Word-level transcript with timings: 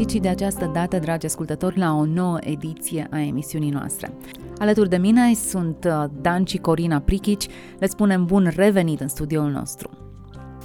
Bine 0.00 0.12
v-am 0.12 0.16
regăsit 0.16 0.16
și 0.16 0.18
de 0.18 0.28
această 0.28 0.70
dată, 0.72 0.98
dragi 0.98 1.26
ascultători, 1.26 1.78
la 1.78 1.94
o 1.94 2.04
nouă 2.04 2.38
ediție 2.40 3.06
a 3.10 3.20
emisiunii 3.20 3.70
noastre. 3.70 4.12
Alături 4.58 4.88
de 4.88 4.96
mine 4.96 5.34
sunt 5.34 5.84
uh, 5.84 6.04
Dan 6.20 6.44
și 6.44 6.58
Corina 6.58 6.98
Prichici. 6.98 7.48
Le 7.78 7.86
spunem 7.86 8.24
bun 8.24 8.50
revenit 8.56 9.00
în 9.00 9.08
studioul 9.08 9.50
nostru. 9.50 9.99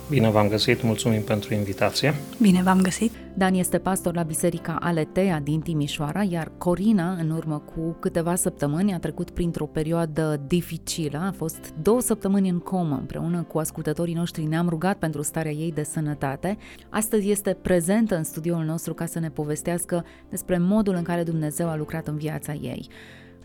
Bine 0.09 0.29
v-am 0.29 0.47
găsit, 0.47 0.83
mulțumim 0.83 1.21
pentru 1.21 1.53
invitație. 1.53 2.13
Bine 2.41 2.61
v-am 2.63 2.81
găsit. 2.81 3.11
Dan 3.33 3.53
este 3.53 3.77
pastor 3.77 4.15
la 4.15 4.23
Biserica 4.23 4.77
Aletea 4.79 5.39
din 5.39 5.59
Timișoara, 5.59 6.23
iar 6.23 6.51
Corina, 6.57 7.11
în 7.11 7.29
urmă 7.29 7.63
cu 7.75 7.97
câteva 7.99 8.35
săptămâni, 8.35 8.93
a 8.93 8.99
trecut 8.99 9.29
printr-o 9.29 9.65
perioadă 9.65 10.41
dificilă. 10.47 11.17
A 11.17 11.31
fost 11.31 11.73
două 11.81 12.01
săptămâni 12.01 12.49
în 12.49 12.59
comă. 12.59 12.97
Împreună 12.99 13.43
cu 13.43 13.57
ascultătorii 13.57 14.13
noștri 14.13 14.43
ne-am 14.43 14.69
rugat 14.69 14.97
pentru 14.97 15.21
starea 15.21 15.51
ei 15.51 15.71
de 15.71 15.83
sănătate. 15.83 16.57
Astăzi 16.89 17.29
este 17.29 17.57
prezentă 17.61 18.15
în 18.15 18.23
studioul 18.23 18.63
nostru 18.63 18.93
ca 18.93 19.05
să 19.05 19.19
ne 19.19 19.29
povestească 19.29 20.05
despre 20.29 20.57
modul 20.57 20.95
în 20.95 21.03
care 21.03 21.23
Dumnezeu 21.23 21.69
a 21.69 21.75
lucrat 21.75 22.07
în 22.07 22.17
viața 22.17 22.53
ei. 22.53 22.89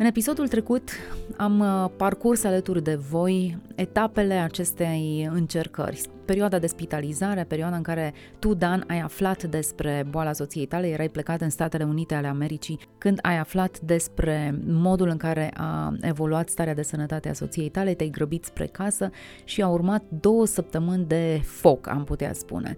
În 0.00 0.06
episodul 0.06 0.48
trecut 0.48 0.90
am 1.36 1.60
uh, 1.60 1.90
parcurs 1.96 2.44
alături 2.44 2.82
de 2.82 2.94
voi 2.94 3.58
etapele 3.74 4.34
acestei 4.34 5.28
încercări, 5.32 6.00
perioada 6.24 6.58
de 6.58 6.66
spitalizare, 6.66 7.44
perioada 7.44 7.76
în 7.76 7.82
care 7.82 8.14
tu, 8.38 8.54
Dan, 8.54 8.84
ai 8.86 9.00
aflat 9.00 9.42
despre 9.42 10.06
boala 10.10 10.32
soției 10.32 10.66
tale, 10.66 10.88
erai 10.88 11.08
plecat 11.08 11.40
în 11.40 11.50
Statele 11.50 11.84
Unite 11.84 12.14
ale 12.14 12.26
Americii, 12.26 12.78
când 12.98 13.18
ai 13.22 13.38
aflat 13.38 13.80
despre 13.80 14.60
modul 14.66 15.08
în 15.08 15.16
care 15.16 15.50
a 15.56 15.94
evoluat 16.00 16.48
starea 16.48 16.74
de 16.74 16.82
sănătate 16.82 17.28
a 17.28 17.32
soției 17.32 17.68
tale, 17.68 17.94
te-ai 17.94 18.10
grăbit 18.10 18.44
spre 18.44 18.66
casă 18.66 19.10
și 19.44 19.62
a 19.62 19.68
urmat 19.68 20.02
două 20.20 20.46
săptămâni 20.46 21.04
de 21.04 21.40
foc, 21.44 21.88
am 21.88 22.04
putea 22.04 22.32
spune. 22.32 22.76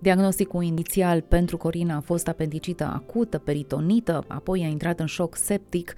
Diagnosticul 0.00 0.62
inițial 0.62 1.20
pentru 1.20 1.56
Corina 1.56 1.96
a 1.96 2.00
fost 2.00 2.28
apendicită 2.28 2.84
acută, 2.84 3.38
peritonită, 3.38 4.24
apoi 4.26 4.64
a 4.64 4.68
intrat 4.68 5.00
în 5.00 5.06
șoc 5.06 5.36
septic, 5.36 5.94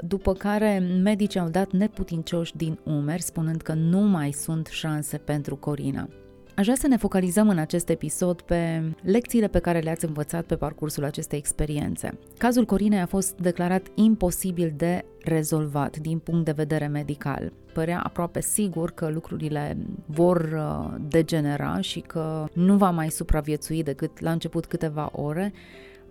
după 0.00 0.32
care 0.32 0.78
medicii 1.02 1.40
au 1.40 1.48
dat 1.48 1.70
neputincioși 1.70 2.56
din 2.56 2.78
umeri, 2.84 3.22
spunând 3.22 3.60
că 3.60 3.72
nu 3.72 4.00
mai 4.00 4.32
sunt 4.32 4.66
șanse 4.66 5.18
pentru 5.18 5.56
Corina. 5.56 6.08
Aș 6.56 6.64
vrea 6.64 6.76
să 6.76 6.86
ne 6.86 6.96
focalizăm 6.96 7.48
în 7.48 7.58
acest 7.58 7.88
episod 7.88 8.40
pe 8.40 8.82
lecțiile 9.02 9.48
pe 9.48 9.58
care 9.58 9.78
le-ați 9.78 10.04
învățat 10.04 10.44
pe 10.44 10.56
parcursul 10.56 11.04
acestei 11.04 11.38
experiențe. 11.38 12.18
Cazul 12.38 12.64
Corinei 12.64 13.00
a 13.00 13.06
fost 13.06 13.36
declarat 13.36 13.86
imposibil 13.94 14.74
de 14.76 15.04
rezolvat 15.24 15.96
din 15.96 16.18
punct 16.18 16.44
de 16.44 16.52
vedere 16.52 16.86
medical. 16.86 17.52
Părea 17.72 18.00
aproape 18.00 18.40
sigur 18.40 18.90
că 18.90 19.08
lucrurile 19.08 19.76
vor 20.06 20.52
uh, 20.56 21.00
degenera 21.08 21.80
și 21.80 22.00
că 22.00 22.48
nu 22.52 22.76
va 22.76 22.90
mai 22.90 23.10
supraviețui 23.10 23.82
decât 23.82 24.20
la 24.20 24.30
început 24.30 24.66
câteva 24.66 25.10
ore, 25.12 25.52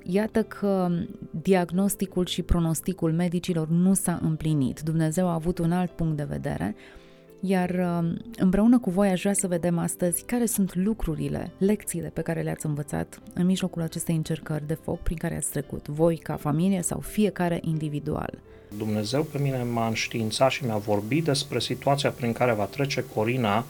Iată 0.03 0.43
că 0.43 0.89
diagnosticul 1.41 2.25
și 2.25 2.41
pronosticul 2.41 3.11
medicilor 3.11 3.67
nu 3.67 3.93
s-a 3.93 4.19
împlinit. 4.21 4.81
Dumnezeu 4.81 5.27
a 5.27 5.33
avut 5.33 5.57
un 5.57 5.71
alt 5.71 5.91
punct 5.91 6.17
de 6.17 6.23
vedere, 6.23 6.75
iar 7.39 7.69
um, 7.69 8.17
împreună 8.37 8.79
cu 8.79 8.89
voi 8.89 9.09
aș 9.09 9.21
vrea 9.21 9.33
să 9.33 9.47
vedem 9.47 9.77
astăzi 9.77 10.23
care 10.25 10.45
sunt 10.45 10.75
lucrurile, 10.75 11.51
lecțiile 11.57 12.07
pe 12.07 12.21
care 12.21 12.41
le-ați 12.41 12.65
învățat 12.65 13.21
în 13.33 13.45
mijlocul 13.45 13.81
acestei 13.81 14.15
încercări 14.15 14.67
de 14.67 14.77
foc 14.83 14.99
prin 14.99 15.17
care 15.17 15.35
ați 15.35 15.51
trecut, 15.51 15.87
voi 15.87 16.17
ca 16.17 16.35
familie 16.35 16.81
sau 16.81 16.99
fiecare 16.99 17.59
individual. 17.63 18.39
Dumnezeu 18.77 19.23
pe 19.23 19.37
mine 19.37 19.63
m-a 19.63 19.87
înștiințat 19.87 20.51
și 20.51 20.65
mi-a 20.65 20.77
vorbit 20.77 21.23
despre 21.23 21.59
situația 21.59 22.09
prin 22.09 22.31
care 22.33 22.53
va 22.53 22.65
trece 22.65 23.03
Corina 23.13 23.65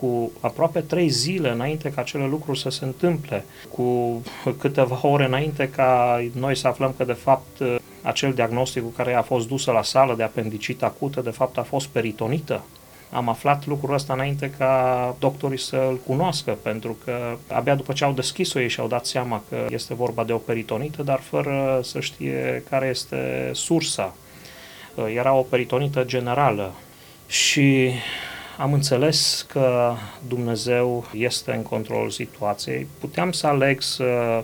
cu 0.00 0.32
aproape 0.40 0.80
trei 0.80 1.08
zile 1.08 1.50
înainte 1.50 1.90
ca 1.90 2.00
acele 2.00 2.26
lucruri 2.26 2.58
să 2.58 2.70
se 2.70 2.84
întâmple, 2.84 3.44
cu 3.70 4.22
câteva 4.58 4.98
ore 5.12 5.24
înainte 5.24 5.68
ca 5.68 6.20
noi 6.32 6.56
să 6.56 6.68
aflăm 6.68 6.94
că 6.96 7.04
de 7.04 7.12
fapt 7.12 7.62
acel 8.02 8.32
diagnostic 8.32 8.82
cu 8.82 8.88
care 8.88 9.14
a 9.14 9.22
fost 9.22 9.48
dusă 9.48 9.70
la 9.70 9.82
sală 9.82 10.14
de 10.14 10.22
apendicită 10.22 10.84
acută, 10.84 11.20
de 11.20 11.30
fapt 11.30 11.58
a 11.58 11.62
fost 11.62 11.86
peritonită. 11.86 12.62
Am 13.12 13.28
aflat 13.28 13.66
lucrul 13.66 13.94
ăsta 13.94 14.12
înainte 14.12 14.50
ca 14.58 15.16
doctorii 15.18 15.58
să-l 15.58 15.98
cunoască, 16.06 16.58
pentru 16.62 16.96
că 17.04 17.36
abia 17.48 17.74
după 17.74 17.92
ce 17.92 18.04
au 18.04 18.12
deschis-o 18.12 18.60
ei 18.60 18.68
și-au 18.68 18.88
dat 18.88 19.06
seama 19.06 19.42
că 19.48 19.66
este 19.70 19.94
vorba 19.94 20.24
de 20.24 20.32
o 20.32 20.36
peritonită, 20.38 21.02
dar 21.02 21.20
fără 21.20 21.80
să 21.82 22.00
știe 22.00 22.62
care 22.70 22.86
este 22.86 23.50
sursa. 23.52 24.14
Era 25.14 25.32
o 25.32 25.42
peritonită 25.42 26.04
generală 26.04 26.72
și 27.26 27.90
am 28.58 28.72
înțeles 28.72 29.46
că 29.48 29.94
Dumnezeu 30.28 31.06
este 31.14 31.52
în 31.52 31.62
controlul 31.62 32.10
situației. 32.10 32.86
Puteam 33.00 33.32
să 33.32 33.46
aleg 33.46 33.82
să 33.82 34.42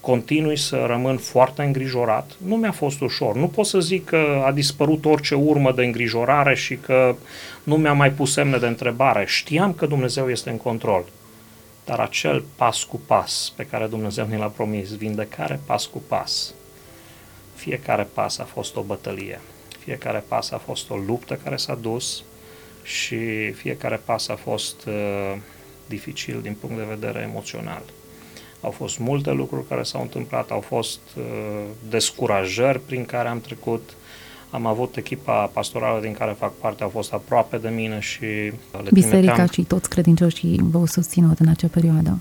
continui 0.00 0.56
să 0.56 0.84
rămân 0.86 1.16
foarte 1.16 1.62
îngrijorat. 1.62 2.30
Nu 2.46 2.56
mi-a 2.56 2.72
fost 2.72 3.00
ușor. 3.00 3.34
Nu 3.34 3.48
pot 3.48 3.66
să 3.66 3.80
zic 3.80 4.04
că 4.04 4.42
a 4.44 4.52
dispărut 4.52 5.04
orice 5.04 5.34
urmă 5.34 5.72
de 5.72 5.84
îngrijorare 5.84 6.54
și 6.54 6.76
că 6.76 7.16
nu 7.62 7.76
mi-a 7.76 7.92
mai 7.92 8.10
pus 8.10 8.32
semne 8.32 8.58
de 8.58 8.66
întrebare. 8.66 9.24
Știam 9.26 9.72
că 9.72 9.86
Dumnezeu 9.86 10.30
este 10.30 10.50
în 10.50 10.56
control. 10.56 11.04
Dar 11.84 11.98
acel 11.98 12.44
pas 12.56 12.82
cu 12.82 13.00
pas 13.06 13.52
pe 13.56 13.66
care 13.66 13.86
Dumnezeu 13.86 14.26
ne 14.26 14.36
l-a 14.36 14.46
promis, 14.46 14.96
vindecare 14.96 15.60
pas 15.66 15.86
cu 15.86 16.02
pas, 16.08 16.54
fiecare 17.54 18.08
pas 18.14 18.38
a 18.38 18.44
fost 18.44 18.76
o 18.76 18.82
bătălie. 18.82 19.40
Fiecare 19.78 20.24
pas 20.28 20.50
a 20.50 20.58
fost 20.58 20.90
o 20.90 20.96
luptă 20.96 21.34
care 21.44 21.56
s-a 21.56 21.74
dus, 21.74 22.22
și 22.84 23.50
fiecare 23.50 24.00
pas 24.04 24.28
a 24.28 24.34
fost 24.34 24.84
uh, 24.86 25.36
dificil 25.86 26.40
din 26.42 26.56
punct 26.60 26.76
de 26.76 26.86
vedere 26.88 27.28
emoțional. 27.30 27.82
Au 28.60 28.70
fost 28.70 28.98
multe 28.98 29.30
lucruri 29.30 29.68
care 29.68 29.82
s-au 29.82 30.02
întâmplat, 30.02 30.50
au 30.50 30.60
fost 30.60 31.00
uh, 31.16 31.24
descurajări 31.88 32.80
prin 32.80 33.04
care 33.04 33.28
am 33.28 33.40
trecut. 33.40 33.94
Am 34.50 34.66
avut 34.66 34.96
echipa 34.96 35.46
pastorală 35.46 36.00
din 36.00 36.12
care 36.12 36.36
fac 36.38 36.52
parte, 36.52 36.82
au 36.82 36.88
fost 36.88 37.12
aproape 37.12 37.56
de 37.56 37.68
mine 37.68 38.00
și 38.00 38.24
le 38.24 38.88
Biserica 38.92 39.16
trimiteam... 39.16 39.46
și 39.46 39.62
toți 39.62 39.88
credincioșii 39.88 40.60
v-au 40.62 40.86
susținut 40.86 41.38
în 41.38 41.48
acea 41.48 41.68
perioadă. 41.70 42.18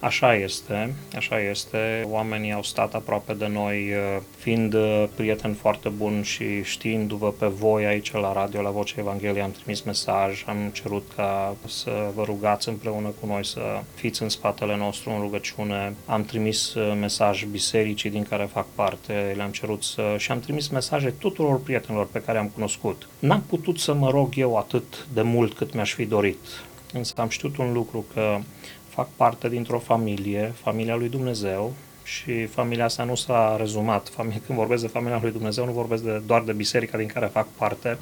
Așa 0.00 0.34
este, 0.34 0.94
așa 1.16 1.40
este. 1.40 2.06
Oamenii 2.08 2.52
au 2.52 2.62
stat 2.62 2.94
aproape 2.94 3.32
de 3.32 3.46
noi, 3.46 3.76
uh, 3.76 4.22
fiind 4.36 4.74
uh, 4.74 5.04
prieteni 5.14 5.54
foarte 5.54 5.88
buni 5.88 6.24
și 6.24 6.62
știindu-vă 6.62 7.30
pe 7.30 7.46
voi 7.46 7.86
aici 7.86 8.12
la 8.12 8.32
radio, 8.32 8.62
la 8.62 8.70
Vocea 8.70 8.94
Evangheliei, 8.98 9.42
am 9.42 9.50
trimis 9.50 9.80
mesaj, 9.82 10.44
am 10.46 10.70
cerut 10.72 11.12
ca 11.16 11.56
să 11.66 12.10
vă 12.14 12.22
rugați 12.24 12.68
împreună 12.68 13.08
cu 13.20 13.26
noi 13.26 13.44
să 13.44 13.60
fiți 13.94 14.22
în 14.22 14.28
spatele 14.28 14.76
nostru 14.76 15.10
în 15.10 15.20
rugăciune. 15.20 15.94
Am 16.06 16.24
trimis 16.24 16.74
uh, 16.74 16.96
mesaj 17.00 17.44
bisericii 17.44 18.10
din 18.10 18.22
care 18.22 18.48
fac 18.52 18.66
parte, 18.74 19.32
le-am 19.36 19.50
cerut 19.50 19.82
să... 19.82 20.14
și 20.18 20.30
am 20.30 20.40
trimis 20.40 20.68
mesaje 20.68 21.10
tuturor 21.10 21.60
prietenilor 21.60 22.06
pe 22.06 22.22
care 22.22 22.38
am 22.38 22.48
cunoscut. 22.48 23.08
N-am 23.18 23.42
putut 23.48 23.78
să 23.78 23.94
mă 23.94 24.10
rog 24.10 24.32
eu 24.36 24.56
atât 24.56 25.06
de 25.12 25.22
mult 25.22 25.56
cât 25.56 25.74
mi-aș 25.74 25.94
fi 25.94 26.04
dorit. 26.04 26.38
Însă 26.92 27.14
am 27.16 27.28
știut 27.28 27.56
un 27.56 27.72
lucru, 27.72 28.04
că 28.14 28.38
fac 28.98 29.08
parte 29.16 29.48
dintr-o 29.48 29.78
familie, 29.78 30.52
familia 30.62 30.96
lui 30.96 31.08
Dumnezeu, 31.08 31.74
și 32.04 32.46
familia 32.46 32.84
asta 32.84 33.04
nu 33.04 33.14
s-a 33.14 33.56
rezumat. 33.58 34.08
Familie, 34.08 34.40
când 34.46 34.58
vorbesc 34.58 34.82
de 34.82 34.88
familia 34.88 35.18
lui 35.22 35.30
Dumnezeu, 35.30 35.64
nu 35.64 35.72
vorbesc 35.72 36.02
de, 36.02 36.22
doar 36.26 36.42
de 36.42 36.52
biserica 36.52 36.98
din 36.98 37.06
care 37.06 37.26
fac 37.26 37.46
parte. 37.56 37.98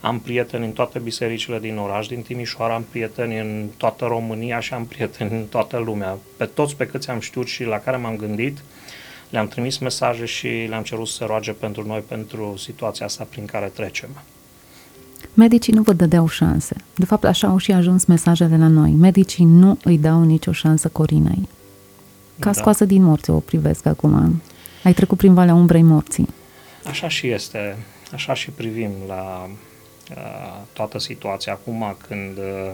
Am 0.00 0.20
prieteni 0.20 0.64
în 0.64 0.72
toate 0.72 0.98
bisericile 0.98 1.58
din 1.58 1.76
oraș, 1.76 2.06
din 2.06 2.22
Timișoara, 2.22 2.74
am 2.74 2.86
prieteni 2.90 3.38
în 3.38 3.68
toată 3.76 4.04
România 4.04 4.60
și 4.60 4.74
am 4.74 4.86
prieteni 4.86 5.30
în 5.30 5.46
toată 5.46 5.78
lumea. 5.78 6.18
Pe 6.36 6.44
toți 6.44 6.76
pe 6.76 6.86
câți 6.86 7.10
am 7.10 7.20
știut 7.20 7.46
și 7.46 7.64
la 7.64 7.78
care 7.78 7.96
m-am 7.96 8.16
gândit, 8.16 8.58
le-am 9.30 9.48
trimis 9.48 9.78
mesaje 9.78 10.24
și 10.24 10.48
le-am 10.68 10.82
cerut 10.82 11.08
să 11.08 11.24
roage 11.24 11.52
pentru 11.52 11.86
noi, 11.86 12.00
pentru 12.00 12.56
situația 12.56 13.06
asta 13.06 13.26
prin 13.30 13.44
care 13.46 13.66
trecem. 13.66 14.08
Medicii 15.34 15.72
nu 15.72 15.82
vă 15.82 15.92
dădeau 15.92 16.28
șanse. 16.28 16.76
De 16.94 17.04
fapt, 17.04 17.24
așa 17.24 17.48
au 17.48 17.56
și 17.56 17.72
ajuns 17.72 18.04
mesajele 18.04 18.58
la 18.58 18.68
noi. 18.68 18.90
Medicii 18.90 19.44
nu 19.44 19.78
îi 19.84 19.98
dau 19.98 20.22
nicio 20.22 20.52
șansă 20.52 20.88
Corinei. 20.88 21.48
Ca 22.38 22.50
da. 22.50 22.52
scoasă 22.52 22.84
din 22.84 23.02
morți 23.02 23.30
o 23.30 23.38
privesc 23.38 23.86
acum. 23.86 24.42
Ai 24.84 24.92
trecut 24.92 25.18
prin 25.18 25.34
valea 25.34 25.54
umbrei 25.54 25.82
morții. 25.82 26.28
Așa 26.84 27.08
și 27.08 27.28
este. 27.28 27.76
Așa 28.12 28.34
și 28.34 28.50
privim 28.50 28.90
la 29.06 29.48
uh, 30.10 30.62
toată 30.72 30.98
situația. 30.98 31.52
Acum 31.52 31.96
când 32.08 32.36
uh, 32.38 32.70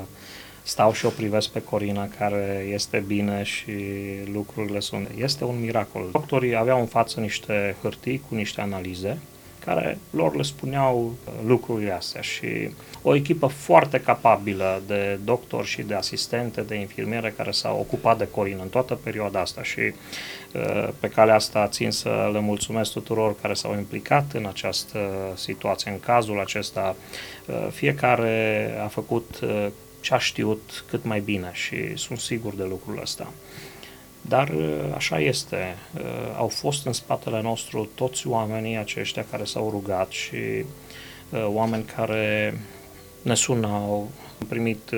stau 0.62 0.92
și 0.92 1.06
o 1.06 1.08
privesc 1.08 1.48
pe 1.48 1.62
Corina 1.62 2.08
care 2.18 2.66
este 2.72 3.04
bine 3.06 3.42
și 3.42 3.72
lucrurile 4.32 4.80
sunt... 4.80 5.08
Este 5.16 5.44
un 5.44 5.60
miracol. 5.60 6.08
Doctorii 6.12 6.56
aveau 6.56 6.80
în 6.80 6.86
față 6.86 7.20
niște 7.20 7.76
hârtii 7.82 8.22
cu 8.28 8.34
niște 8.34 8.60
analize 8.60 9.18
care 9.64 9.98
lor 10.10 10.36
le 10.36 10.42
spuneau 10.42 11.14
uh, 11.24 11.32
lucrurile 11.46 11.92
astea 11.92 12.20
și 12.20 12.70
o 13.02 13.14
echipă 13.14 13.46
foarte 13.46 14.00
capabilă 14.00 14.82
de 14.86 15.18
doctori 15.24 15.66
și 15.66 15.82
de 15.82 15.94
asistente, 15.94 16.60
de 16.60 16.74
infirmiere 16.74 17.34
care 17.36 17.50
s-au 17.50 17.78
ocupat 17.78 18.18
de 18.18 18.28
Corin 18.28 18.58
în 18.62 18.68
toată 18.68 18.94
perioada 18.94 19.40
asta 19.40 19.62
și 19.62 19.80
uh, 19.80 20.88
pe 21.00 21.08
calea 21.08 21.34
asta 21.34 21.68
țin 21.68 21.90
să 21.90 22.30
le 22.32 22.40
mulțumesc 22.40 22.92
tuturor 22.92 23.40
care 23.40 23.54
s-au 23.54 23.76
implicat 23.76 24.32
în 24.32 24.46
această 24.46 24.98
situație, 25.34 25.90
în 25.90 26.00
cazul 26.00 26.40
acesta. 26.40 26.96
Uh, 27.46 27.66
fiecare 27.70 28.70
a 28.84 28.86
făcut 28.86 29.38
ce 30.00 30.14
a 30.14 30.18
știut 30.18 30.84
cât 30.88 31.04
mai 31.04 31.20
bine 31.20 31.50
și 31.52 31.96
sunt 31.96 32.18
sigur 32.18 32.54
de 32.54 32.64
lucrul 32.68 32.98
ăsta. 33.02 33.32
Dar 34.20 34.48
uh, 34.48 34.64
așa 34.94 35.20
este. 35.20 35.76
Uh, 35.94 36.00
au 36.36 36.48
fost 36.48 36.86
în 36.86 36.92
spatele 36.92 37.40
nostru 37.42 37.88
toți 37.94 38.26
oamenii 38.26 38.76
aceștia 38.76 39.24
care 39.30 39.44
s-au 39.44 39.70
rugat 39.70 40.10
și 40.10 40.64
uh, 41.30 41.46
oameni 41.46 41.84
care 41.84 42.58
ne 43.22 43.34
sunau, 43.34 44.10
am 44.40 44.46
primit 44.46 44.90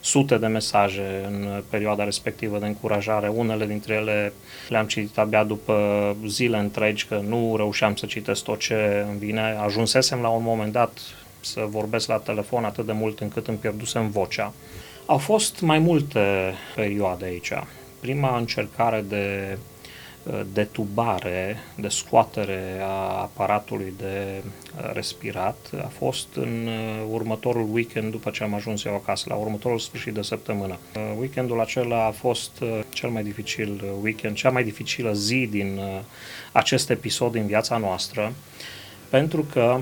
sute 0.00 0.38
de 0.38 0.46
mesaje 0.46 1.24
în 1.26 1.62
perioada 1.68 2.04
respectivă 2.04 2.58
de 2.58 2.66
încurajare. 2.66 3.28
Unele 3.28 3.66
dintre 3.66 3.94
ele 3.94 4.32
le-am 4.68 4.86
citit 4.86 5.18
abia 5.18 5.44
după 5.44 6.16
zile 6.26 6.58
întregi, 6.58 7.06
că 7.06 7.22
nu 7.28 7.56
reușeam 7.56 7.94
să 7.96 8.06
citesc 8.06 8.44
tot 8.44 8.58
ce 8.58 9.06
îmi 9.08 9.18
vine. 9.18 9.56
Ajunsesem 9.60 10.20
la 10.20 10.28
un 10.28 10.42
moment 10.42 10.72
dat 10.72 10.98
să 11.40 11.66
vorbesc 11.68 12.08
la 12.08 12.16
telefon 12.16 12.64
atât 12.64 12.86
de 12.86 12.92
mult 12.92 13.20
încât 13.20 13.48
îmi 13.48 13.58
pierdusem 13.58 14.10
vocea. 14.10 14.52
Au 15.06 15.18
fost 15.18 15.60
mai 15.60 15.78
multe 15.78 16.54
perioade 16.74 17.24
aici 17.24 17.52
prima 18.02 18.36
încercare 18.38 19.04
de 19.08 19.58
uh, 20.22 20.40
detubare, 20.52 21.56
de 21.76 21.88
scoatere 21.88 22.78
a 22.80 23.20
aparatului 23.20 23.92
de 23.98 24.42
uh, 24.42 24.90
respirat 24.92 25.70
a 25.84 25.90
fost 25.98 26.26
în 26.34 26.66
uh, 26.66 27.04
următorul 27.10 27.68
weekend 27.72 28.10
după 28.10 28.30
ce 28.30 28.42
am 28.42 28.54
ajuns 28.54 28.84
eu 28.84 28.94
acasă, 28.94 29.26
la 29.28 29.34
următorul 29.34 29.78
sfârșit 29.78 30.14
de 30.14 30.22
săptămână. 30.22 30.78
Weekendul 31.18 31.60
acela 31.60 32.06
a 32.06 32.10
fost 32.10 32.50
cel 32.88 33.08
mai 33.08 33.22
dificil 33.22 33.84
weekend, 34.02 34.36
cea 34.36 34.50
mai 34.50 34.64
dificilă 34.64 35.12
zi 35.12 35.46
din 35.50 35.80
acest 36.52 36.90
episod 36.90 37.32
din 37.32 37.46
viața 37.46 37.76
noastră, 37.76 38.32
pentru 39.08 39.46
că 39.52 39.80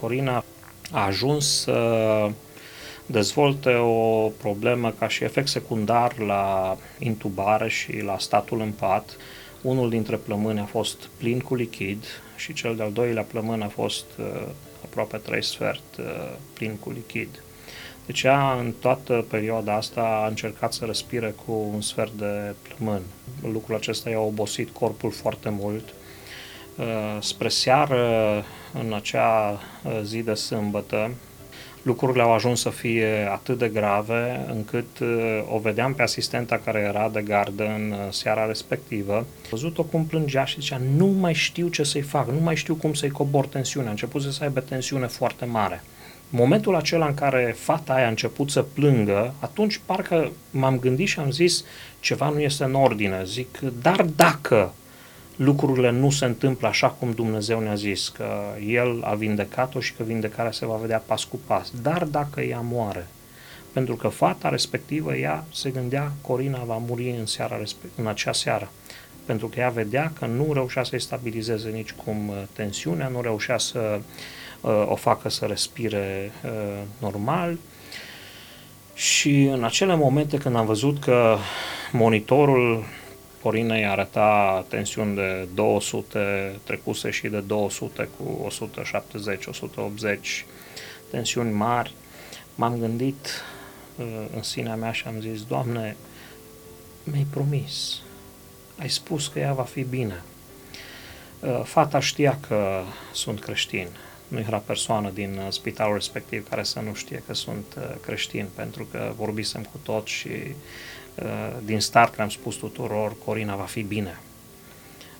Corina 0.00 0.44
a 0.90 1.04
ajuns 1.04 1.60
să 1.60 2.30
dezvolte 3.10 3.74
o 3.74 4.28
problemă 4.28 4.94
ca 4.98 5.08
și 5.08 5.24
efect 5.24 5.48
secundar 5.48 6.18
la 6.18 6.76
intubare 6.98 7.68
și 7.68 8.00
la 8.02 8.18
statul 8.18 8.60
în 8.60 8.72
pat. 8.72 9.16
Unul 9.62 9.90
dintre 9.90 10.16
plămâni 10.16 10.60
a 10.60 10.64
fost 10.64 11.08
plin 11.16 11.38
cu 11.38 11.54
lichid 11.54 12.04
și 12.36 12.52
cel 12.52 12.76
de-al 12.76 12.92
doilea 12.92 13.22
plămân 13.22 13.62
a 13.62 13.68
fost 13.68 14.04
uh, 14.18 14.48
aproape 14.84 15.16
trei 15.16 15.44
sfert 15.44 15.96
uh, 15.98 16.04
plin 16.52 16.76
cu 16.76 16.90
lichid. 16.90 17.42
Deci 18.06 18.22
ea 18.22 18.52
în 18.52 18.72
toată 18.80 19.26
perioada 19.30 19.74
asta 19.74 20.00
a 20.00 20.26
încercat 20.28 20.72
să 20.72 20.84
respire 20.84 21.34
cu 21.44 21.70
un 21.74 21.80
sfert 21.80 22.12
de 22.12 22.54
plămân. 22.62 23.02
Lucrul 23.52 23.76
acesta 23.76 24.10
i-a 24.10 24.20
obosit 24.20 24.68
corpul 24.70 25.10
foarte 25.10 25.48
mult. 25.48 25.94
Uh, 26.76 26.86
spre 27.20 27.48
seară, 27.48 28.44
în 28.72 28.92
acea 28.92 29.50
uh, 29.50 30.00
zi 30.02 30.22
de 30.22 30.34
sâmbătă, 30.34 31.10
lucrurile 31.82 32.22
au 32.22 32.32
ajuns 32.32 32.60
să 32.60 32.70
fie 32.70 33.28
atât 33.32 33.58
de 33.58 33.68
grave 33.68 34.46
încât 34.48 34.98
uh, 34.98 35.08
o 35.54 35.58
vedeam 35.58 35.94
pe 35.94 36.02
asistenta 36.02 36.60
care 36.64 36.78
era 36.78 37.10
de 37.12 37.22
gardă 37.22 37.64
în 37.64 37.90
uh, 37.90 38.12
seara 38.12 38.46
respectivă. 38.46 39.26
Văzut-o 39.50 39.82
cum 39.82 40.04
plângea 40.04 40.44
și 40.44 40.60
zicea, 40.60 40.80
nu 40.96 41.06
mai 41.06 41.34
știu 41.34 41.68
ce 41.68 41.82
să-i 41.82 42.00
fac, 42.00 42.30
nu 42.30 42.40
mai 42.40 42.56
știu 42.56 42.74
cum 42.74 42.94
să-i 42.94 43.10
cobor 43.10 43.46
tensiunea. 43.46 43.88
A 43.88 43.92
început 43.92 44.22
să 44.22 44.42
aibă 44.42 44.60
tensiune 44.60 45.06
foarte 45.06 45.44
mare. 45.44 45.82
Momentul 46.32 46.74
acela 46.74 47.06
în 47.06 47.14
care 47.14 47.54
fata 47.58 47.92
aia 47.92 48.06
a 48.06 48.08
început 48.08 48.50
să 48.50 48.62
plângă, 48.62 49.34
atunci 49.40 49.80
parcă 49.86 50.30
m-am 50.50 50.78
gândit 50.78 51.08
și 51.08 51.18
am 51.18 51.30
zis, 51.30 51.64
ceva 52.00 52.28
nu 52.28 52.40
este 52.40 52.64
în 52.64 52.74
ordine. 52.74 53.22
Zic, 53.24 53.58
dar 53.82 54.02
dacă 54.16 54.72
lucrurile 55.42 55.90
nu 55.90 56.10
se 56.10 56.24
întâmplă 56.24 56.68
așa 56.68 56.88
cum 56.88 57.10
Dumnezeu 57.10 57.60
ne-a 57.60 57.74
zis, 57.74 58.08
că 58.08 58.40
El 58.66 59.02
a 59.04 59.14
vindecat-o 59.14 59.80
și 59.80 59.94
că 59.94 60.02
vindecarea 60.02 60.52
se 60.52 60.66
va 60.66 60.74
vedea 60.74 61.02
pas 61.06 61.24
cu 61.24 61.40
pas. 61.46 61.72
Dar 61.82 62.04
dacă 62.04 62.40
ea 62.40 62.60
moare, 62.60 63.06
pentru 63.72 63.96
că 63.96 64.08
fata 64.08 64.48
respectivă, 64.48 65.16
ea 65.16 65.44
se 65.52 65.70
gândea, 65.70 66.12
Corina 66.20 66.58
va 66.58 66.76
muri 66.76 67.14
în, 67.18 67.26
seara, 67.26 67.60
în 67.94 68.06
acea 68.06 68.32
seară, 68.32 68.70
pentru 69.24 69.46
că 69.48 69.60
ea 69.60 69.68
vedea 69.68 70.12
că 70.18 70.26
nu 70.26 70.52
reușea 70.52 70.84
să-i 70.84 71.00
stabilizeze 71.00 71.68
nici 71.68 71.92
cum 71.92 72.28
uh, 72.28 72.34
tensiunea, 72.52 73.08
nu 73.08 73.20
reușea 73.20 73.58
să 73.58 74.00
uh, 74.60 74.84
o 74.86 74.94
facă 74.94 75.28
să 75.28 75.44
respire 75.44 76.32
uh, 76.44 76.50
normal, 76.98 77.58
și 78.94 79.42
în 79.42 79.64
acele 79.64 79.96
momente 79.96 80.36
când 80.36 80.56
am 80.56 80.66
văzut 80.66 81.00
că 81.00 81.36
monitorul 81.92 82.84
Porinei 83.40 83.86
arăta 83.86 84.64
tensiuni 84.68 85.14
de 85.14 85.48
200 85.54 86.58
trecuse 86.64 87.10
și 87.10 87.28
de 87.28 87.40
200 87.40 88.08
cu 88.16 88.48
170-180 90.16 90.18
tensiuni 91.10 91.52
mari. 91.52 91.94
M-am 92.54 92.78
gândit 92.78 93.42
uh, 93.96 94.06
în 94.34 94.42
sinea 94.42 94.74
mea 94.74 94.92
și 94.92 95.06
am 95.06 95.20
zis, 95.20 95.42
Doamne, 95.42 95.96
mi-ai 97.04 97.26
promis, 97.30 98.00
ai 98.78 98.88
spus 98.88 99.28
că 99.28 99.38
ea 99.38 99.52
va 99.52 99.62
fi 99.62 99.82
bine. 99.82 100.22
Uh, 101.40 101.60
fata 101.64 102.00
știa 102.00 102.38
că 102.48 102.82
sunt 103.12 103.40
creștin. 103.40 103.88
Nu 104.28 104.38
era 104.38 104.58
persoană 104.58 105.10
din 105.14 105.38
uh, 105.38 105.52
spitalul 105.52 105.94
respectiv 105.94 106.48
care 106.48 106.62
să 106.62 106.80
nu 106.80 106.94
știe 106.94 107.22
că 107.26 107.34
sunt 107.34 107.78
creștin, 108.00 108.48
pentru 108.54 108.84
că 108.90 109.12
vorbisem 109.16 109.62
cu 109.62 109.78
toți 109.82 110.12
și 110.12 110.28
Uh, 110.28 110.99
din 111.64 111.80
start 111.80 112.16
le-am 112.16 112.28
spus 112.28 112.54
tuturor, 112.54 113.16
Corina 113.24 113.56
va 113.56 113.64
fi 113.64 113.82
bine. 113.82 114.20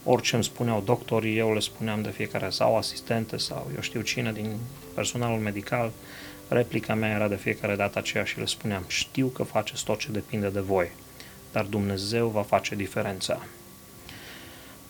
Orice 0.04 0.34
îmi 0.34 0.44
spuneau 0.44 0.82
doctorii, 0.84 1.36
eu 1.36 1.52
le 1.52 1.60
spuneam 1.60 2.02
de 2.02 2.10
fiecare 2.10 2.50
sau 2.50 2.76
asistente 2.76 3.36
sau 3.36 3.70
eu 3.74 3.80
știu 3.80 4.00
cine 4.00 4.32
din 4.32 4.56
personalul 4.94 5.38
medical, 5.38 5.90
replica 6.48 6.94
mea 6.94 7.14
era 7.14 7.28
de 7.28 7.36
fiecare 7.36 7.76
dată 7.76 7.98
aceea 7.98 8.24
și 8.24 8.38
le 8.38 8.46
spuneam, 8.46 8.84
știu 8.86 9.26
că 9.26 9.42
faceți 9.42 9.84
tot 9.84 9.98
ce 9.98 10.08
depinde 10.10 10.48
de 10.48 10.60
voi, 10.60 10.90
dar 11.52 11.64
Dumnezeu 11.64 12.28
va 12.28 12.42
face 12.42 12.74
diferența. 12.74 13.40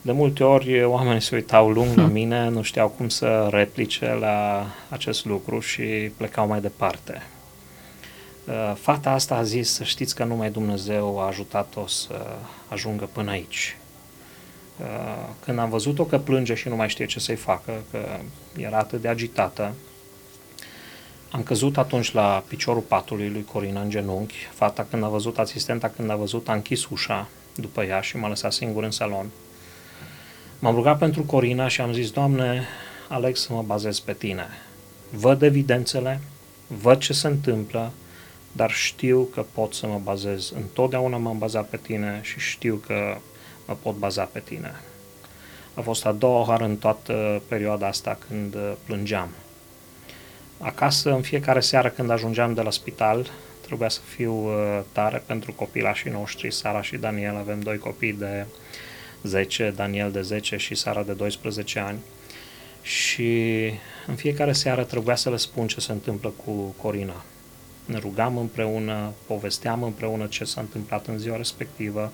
De 0.01 0.11
multe 0.11 0.43
ori 0.43 0.83
oamenii 0.83 1.21
se 1.21 1.35
uitau 1.35 1.69
lung 1.69 1.97
la 1.97 2.05
mine, 2.05 2.49
nu 2.49 2.61
știau 2.61 2.87
cum 2.89 3.09
să 3.09 3.47
replice 3.51 4.05
la 4.19 4.67
acest 4.89 5.25
lucru 5.25 5.59
și 5.59 5.83
plecau 6.17 6.47
mai 6.47 6.61
departe. 6.61 7.21
Uh, 8.47 8.73
fata 8.75 9.11
asta 9.11 9.35
a 9.35 9.43
zis 9.43 9.73
să 9.73 9.83
știți 9.83 10.15
că 10.15 10.23
numai 10.23 10.51
Dumnezeu 10.51 11.19
a 11.19 11.27
ajutat-o 11.27 11.87
să 11.87 12.25
ajungă 12.67 13.09
până 13.11 13.31
aici. 13.31 13.77
Uh, 14.79 14.85
când 15.43 15.59
am 15.59 15.69
văzut-o 15.69 16.03
că 16.03 16.19
plânge 16.19 16.53
și 16.53 16.67
nu 16.67 16.75
mai 16.75 16.89
știe 16.89 17.05
ce 17.05 17.19
să-i 17.19 17.35
facă, 17.35 17.83
că 17.91 18.19
era 18.57 18.77
atât 18.77 19.01
de 19.01 19.07
agitată, 19.07 19.73
am 21.31 21.43
căzut 21.43 21.77
atunci 21.77 22.13
la 22.13 22.43
piciorul 22.47 22.81
patului 22.81 23.29
lui 23.29 23.45
Corina 23.51 23.81
în 23.81 23.89
genunchi. 23.89 24.35
Fata 24.53 24.87
când 24.89 25.03
a 25.03 25.07
văzut, 25.07 25.37
asistenta 25.37 25.89
când 25.89 26.09
a 26.09 26.15
văzut, 26.15 26.49
a 26.49 26.53
închis 26.53 26.85
ușa 26.85 27.27
după 27.55 27.83
ea 27.83 28.01
și 28.01 28.17
m-a 28.17 28.27
lăsat 28.27 28.51
singur 28.51 28.83
în 28.83 28.91
salon. 28.91 29.29
M-am 30.59 30.75
rugat 30.75 30.97
pentru 30.97 31.23
Corina 31.23 31.67
și 31.67 31.81
am 31.81 31.93
zis, 31.93 32.09
Doamne, 32.09 32.67
Alex 33.07 33.41
să 33.41 33.53
mă 33.53 33.61
bazez 33.61 33.99
pe 33.99 34.13
Tine. 34.13 34.47
Văd 35.09 35.41
evidențele, 35.41 36.21
văd 36.67 36.99
ce 36.99 37.13
se 37.13 37.27
întâmplă, 37.27 37.91
dar 38.51 38.71
știu 38.71 39.23
că 39.23 39.45
pot 39.53 39.73
să 39.73 39.87
mă 39.87 39.99
bazez. 40.03 40.51
Întotdeauna 40.55 41.17
m-am 41.17 41.37
bazat 41.37 41.67
pe 41.67 41.77
tine 41.77 42.19
și 42.23 42.39
știu 42.39 42.75
că 42.85 43.17
mă 43.65 43.77
pot 43.81 43.95
baza 43.95 44.23
pe 44.23 44.39
tine. 44.39 44.71
A 45.73 45.81
fost 45.81 46.05
a 46.05 46.11
doua 46.11 46.47
oară 46.47 46.63
în 46.63 46.77
toată 46.77 47.41
perioada 47.47 47.87
asta 47.87 48.17
când 48.27 48.55
uh, 48.55 48.71
plângeam. 48.85 49.29
Acasă, 50.57 51.13
în 51.13 51.21
fiecare 51.21 51.59
seară 51.59 51.89
când 51.89 52.09
ajungeam 52.09 52.53
de 52.53 52.61
la 52.61 52.71
spital, 52.71 53.29
trebuia 53.61 53.89
să 53.89 53.99
fiu 54.15 54.33
uh, 54.33 54.79
tare 54.91 55.23
pentru 55.25 55.53
copilașii 55.53 56.09
noștri, 56.09 56.51
Sara 56.51 56.81
și 56.81 56.97
Daniel. 56.97 57.35
Avem 57.35 57.59
doi 57.59 57.77
copii 57.77 58.13
de 58.13 58.45
10, 59.23 59.73
Daniel 59.75 60.11
de 60.11 60.21
10 60.21 60.57
și 60.57 60.75
Sara 60.75 61.03
de 61.03 61.13
12 61.13 61.79
ani. 61.79 61.99
Și 62.81 63.71
în 64.07 64.15
fiecare 64.15 64.51
seară 64.51 64.83
trebuia 64.83 65.15
să 65.15 65.29
le 65.29 65.37
spun 65.37 65.67
ce 65.67 65.79
se 65.79 65.91
întâmplă 65.91 66.33
cu 66.45 66.51
Corina 66.81 67.23
ne 67.91 67.97
rugam 67.99 68.37
împreună, 68.37 69.11
povesteam 69.27 69.83
împreună 69.83 70.25
ce 70.25 70.43
s-a 70.43 70.61
întâmplat 70.61 71.07
în 71.07 71.17
ziua 71.17 71.35
respectivă. 71.35 72.11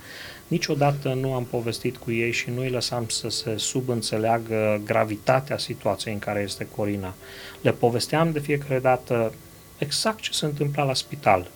Niciodată 0.48 1.14
nu 1.14 1.34
am 1.34 1.44
povestit 1.44 1.98
cu 1.98 2.12
ei 2.12 2.32
și 2.32 2.50
nu 2.50 2.62
îi 2.62 2.70
lăsam 2.70 3.08
să 3.08 3.30
se 3.30 3.58
subînțeleagă 3.58 4.82
gravitatea 4.86 5.58
situației 5.58 6.14
în 6.14 6.20
care 6.20 6.40
este 6.40 6.68
Corina. 6.76 7.14
Le 7.62 7.72
povesteam 7.72 8.32
de 8.32 8.40
fiecare 8.40 8.80
dată 8.80 9.34
exact 9.78 10.20
ce 10.20 10.32
se 10.32 10.46
întâmpla 10.46 10.84
la 10.84 10.94
spital, 10.94 11.48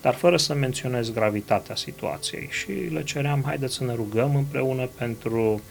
dar 0.00 0.14
fără 0.14 0.36
să 0.36 0.54
menționez 0.54 1.10
gravitatea 1.10 1.76
situației 1.76 2.48
și 2.50 2.72
le 2.72 3.02
ceream, 3.02 3.42
haideți 3.46 3.74
să 3.74 3.84
ne 3.84 3.94
rugăm 3.94 4.36
împreună 4.36 4.88
pentru 4.98 5.62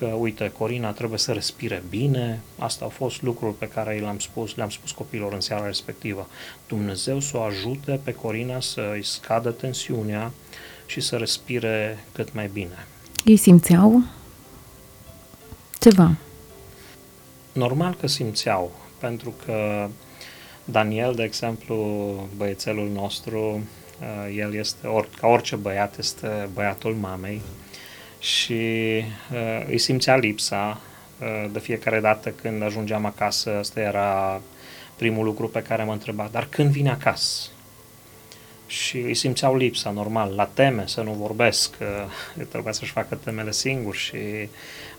că, 0.00 0.06
uite, 0.06 0.52
Corina 0.58 0.92
trebuie 0.92 1.18
să 1.18 1.32
respire 1.32 1.82
bine, 1.88 2.40
asta 2.58 2.84
au 2.84 2.90
fost 2.90 3.22
lucruri 3.22 3.54
pe 3.54 3.68
care 3.68 3.98
le-am 3.98 4.18
spus, 4.18 4.54
le-am 4.54 4.70
spus 4.70 4.90
copilor 4.90 5.32
în 5.32 5.40
seara 5.40 5.66
respectivă. 5.66 6.28
Dumnezeu 6.68 7.20
să 7.20 7.36
o 7.36 7.40
ajute 7.40 8.00
pe 8.04 8.12
Corina 8.12 8.60
să 8.60 8.90
îi 8.92 9.04
scadă 9.04 9.50
tensiunea 9.50 10.32
și 10.86 11.00
să 11.00 11.16
respire 11.16 12.04
cât 12.12 12.34
mai 12.34 12.50
bine. 12.52 12.86
Ei 13.24 13.36
simțeau 13.36 14.02
ceva. 15.80 16.16
Normal 17.52 17.96
că 18.00 18.06
simțeau, 18.06 18.72
pentru 18.98 19.34
că 19.44 19.88
Daniel, 20.64 21.14
de 21.14 21.22
exemplu, 21.22 21.76
băiețelul 22.36 22.88
nostru, 22.88 23.40
uh, 24.00 24.36
el 24.36 24.54
este, 24.54 24.86
or, 24.86 25.08
ca 25.20 25.26
orice 25.26 25.56
băiat, 25.56 25.98
este 25.98 26.48
băiatul 26.54 26.94
mamei 26.94 27.40
și 28.20 28.52
uh, 29.32 29.66
îi 29.68 29.78
simțea 29.78 30.16
lipsa 30.16 30.80
uh, 31.20 31.50
de 31.52 31.58
fiecare 31.58 32.00
dată 32.00 32.30
când 32.30 32.62
ajungeam 32.62 33.04
acasă. 33.04 33.56
Asta 33.58 33.80
era 33.80 34.40
primul 34.96 35.24
lucru 35.24 35.48
pe 35.48 35.62
care 35.62 35.84
mă 35.84 35.92
întreba, 35.92 36.28
dar 36.32 36.46
când 36.50 36.70
vine 36.70 36.90
acasă? 36.90 37.48
Și 38.66 38.96
îi 38.98 39.14
simțeau 39.14 39.56
lipsa, 39.56 39.90
normal, 39.90 40.34
la 40.34 40.44
teme, 40.44 40.84
să 40.86 41.00
nu 41.00 41.12
vorbesc, 41.12 41.74
uh, 41.80 42.44
trebuia 42.50 42.72
să-și 42.72 42.92
facă 42.92 43.14
temele 43.14 43.52
singur 43.52 43.94
și 43.94 44.18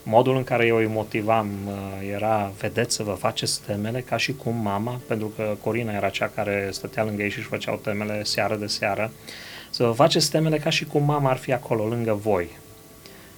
modul 0.04 0.36
în 0.36 0.44
care 0.44 0.66
eu 0.66 0.76
îi 0.76 0.88
motivam 0.88 1.50
uh, 1.68 2.10
era, 2.14 2.52
vedeți, 2.60 2.96
să 2.96 3.04
vă 3.04 3.12
faceți 3.12 3.62
temele 3.62 4.02
ca 4.02 4.18
și 4.18 4.34
cum 4.34 4.56
mama, 4.56 5.02
pentru 5.08 5.28
că 5.36 5.56
Corina 5.64 5.94
era 5.94 6.10
cea 6.10 6.32
care 6.36 6.70
stătea 6.72 7.04
lângă 7.04 7.22
ei 7.24 7.30
și 7.30 7.38
își 7.38 7.48
făceau 7.48 7.80
temele 7.84 8.24
seară 8.24 8.56
de 8.56 8.68
seară, 8.68 9.12
să 9.70 9.84
vă 9.84 9.92
faceți 9.92 10.32
temele 10.32 10.58
ca 10.58 10.70
și 10.70 10.86
cum 10.86 11.04
mama 11.04 11.30
ar 11.30 11.38
fi 11.38 11.54
acolo, 11.54 11.88
lângă 11.88 12.14
voi. 12.14 12.50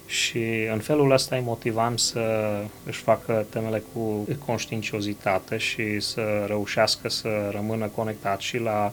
Și 0.06 0.44
în 0.72 0.78
felul 0.78 1.10
ăsta 1.10 1.36
îi 1.36 1.42
motivam 1.44 1.96
să 1.96 2.54
își 2.84 3.00
facă 3.00 3.46
temele 3.50 3.82
cu 3.92 4.28
conștiinciozitate 4.46 5.56
și 5.56 6.00
să 6.00 6.44
reușească 6.46 7.08
să 7.08 7.28
rămână 7.50 7.86
conectat 7.86 8.40
și 8.40 8.58
la 8.58 8.92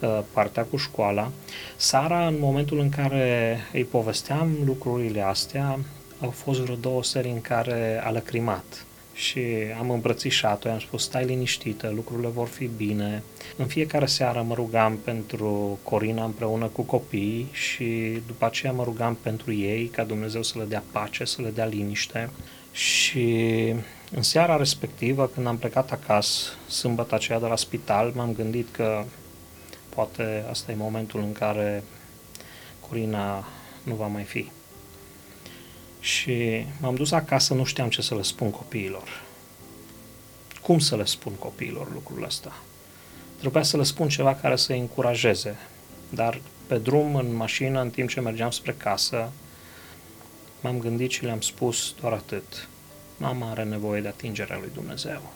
uh, 0.00 0.20
partea 0.32 0.62
cu 0.62 0.76
școala. 0.76 1.30
Sara, 1.76 2.26
în 2.26 2.36
momentul 2.38 2.78
în 2.78 2.88
care 2.88 3.58
îi 3.72 3.84
povesteam 3.84 4.50
lucrurile 4.64 5.20
astea, 5.20 5.78
au 6.20 6.30
fost 6.30 6.60
vreo 6.60 6.74
două 6.74 7.02
serii 7.02 7.32
în 7.32 7.40
care 7.40 8.02
a 8.04 8.10
lăcrimat 8.10 8.84
și 9.14 9.40
am 9.78 9.90
îmbrățișat-o, 9.90 10.68
i-am 10.68 10.78
spus 10.78 11.02
stai 11.02 11.24
liniștită, 11.24 11.92
lucrurile 11.94 12.28
vor 12.28 12.46
fi 12.46 12.70
bine. 12.76 13.22
În 13.56 13.66
fiecare 13.66 14.06
seară 14.06 14.42
mă 14.42 14.54
rugam 14.54 14.96
pentru 14.96 15.78
Corina 15.82 16.24
împreună 16.24 16.66
cu 16.66 16.82
copiii 16.82 17.48
și 17.52 18.20
după 18.26 18.44
aceea 18.44 18.72
mă 18.72 18.84
rugam 18.84 19.18
pentru 19.22 19.52
ei 19.52 19.86
ca 19.86 20.04
Dumnezeu 20.04 20.42
să 20.42 20.58
le 20.58 20.64
dea 20.64 20.82
pace, 20.92 21.24
să 21.24 21.42
le 21.42 21.50
dea 21.50 21.66
liniște. 21.66 22.30
Și 22.72 23.28
în 24.14 24.22
seara 24.22 24.56
respectivă, 24.56 25.30
când 25.34 25.46
am 25.46 25.58
plecat 25.58 25.92
acasă, 25.92 26.50
sâmbătă 26.68 27.14
aceea 27.14 27.40
de 27.40 27.46
la 27.46 27.56
spital, 27.56 28.12
m-am 28.14 28.32
gândit 28.32 28.66
că 28.70 29.04
poate 29.88 30.44
asta 30.50 30.72
e 30.72 30.74
momentul 30.74 31.20
în 31.20 31.32
care 31.32 31.82
Corina 32.88 33.44
nu 33.82 33.94
va 33.94 34.06
mai 34.06 34.22
fi. 34.22 34.50
Și 36.04 36.66
m-am 36.80 36.94
dus 36.94 37.10
acasă, 37.10 37.54
nu 37.54 37.64
știam 37.64 37.88
ce 37.88 38.02
să 38.02 38.14
le 38.14 38.22
spun 38.22 38.50
copiilor. 38.50 39.22
Cum 40.62 40.78
să 40.78 40.96
le 40.96 41.04
spun 41.04 41.32
copiilor 41.32 41.92
lucrul 41.92 42.24
ăsta? 42.24 42.52
Trebuia 43.38 43.62
să 43.62 43.76
le 43.76 43.82
spun 43.82 44.08
ceva 44.08 44.34
care 44.34 44.56
să-i 44.56 44.78
încurajeze. 44.78 45.56
Dar 46.08 46.40
pe 46.66 46.78
drum, 46.78 47.14
în 47.14 47.34
mașină, 47.34 47.80
în 47.80 47.90
timp 47.90 48.08
ce 48.08 48.20
mergeam 48.20 48.50
spre 48.50 48.72
casă, 48.72 49.30
m-am 50.60 50.78
gândit 50.78 51.10
și 51.10 51.24
le-am 51.24 51.40
spus 51.40 51.94
doar 52.00 52.12
atât. 52.12 52.68
Mama 53.16 53.50
are 53.50 53.64
nevoie 53.64 54.00
de 54.00 54.08
atingerea 54.08 54.58
lui 54.58 54.70
Dumnezeu. 54.74 55.32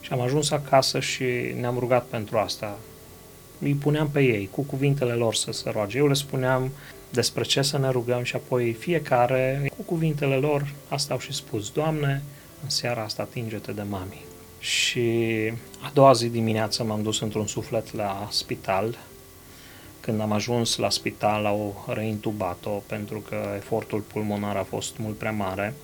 Și 0.00 0.12
am 0.12 0.20
ajuns 0.20 0.50
acasă 0.50 1.00
și 1.00 1.24
ne-am 1.60 1.78
rugat 1.78 2.04
pentru 2.04 2.38
asta. 2.38 2.78
Îi 3.58 3.74
puneam 3.74 4.10
pe 4.10 4.22
ei, 4.22 4.48
cu 4.50 4.62
cuvintele 4.62 5.12
lor 5.12 5.34
să 5.34 5.52
se 5.52 5.70
roage. 5.70 5.98
Eu 5.98 6.08
le 6.08 6.14
spuneam, 6.14 6.70
despre 7.10 7.42
ce 7.42 7.62
să 7.62 7.78
ne 7.78 7.90
rugăm 7.90 8.22
și 8.22 8.36
apoi 8.36 8.72
fiecare, 8.72 9.70
cu 9.76 9.82
cuvintele 9.82 10.34
lor, 10.34 10.72
asta 10.88 11.12
au 11.12 11.20
și 11.20 11.32
spus, 11.32 11.70
Doamne, 11.70 12.22
în 12.62 12.68
seara 12.68 13.02
asta 13.02 13.22
atinge-te 13.22 13.72
de 13.72 13.82
mami. 13.82 14.24
Și 14.58 15.08
a 15.82 15.90
doua 15.94 16.12
zi 16.12 16.28
dimineață 16.28 16.84
m-am 16.84 17.02
dus 17.02 17.20
într-un 17.20 17.46
suflet 17.46 17.94
la 17.94 18.28
spital. 18.30 18.98
Când 20.00 20.20
am 20.20 20.32
ajuns 20.32 20.76
la 20.76 20.90
spital, 20.90 21.46
au 21.46 21.84
reintubat-o 21.94 22.70
pentru 22.70 23.18
că 23.18 23.36
efortul 23.56 24.00
pulmonar 24.00 24.56
a 24.56 24.62
fost 24.62 24.98
mult 24.98 25.16
prea 25.16 25.32
mare. 25.32 25.74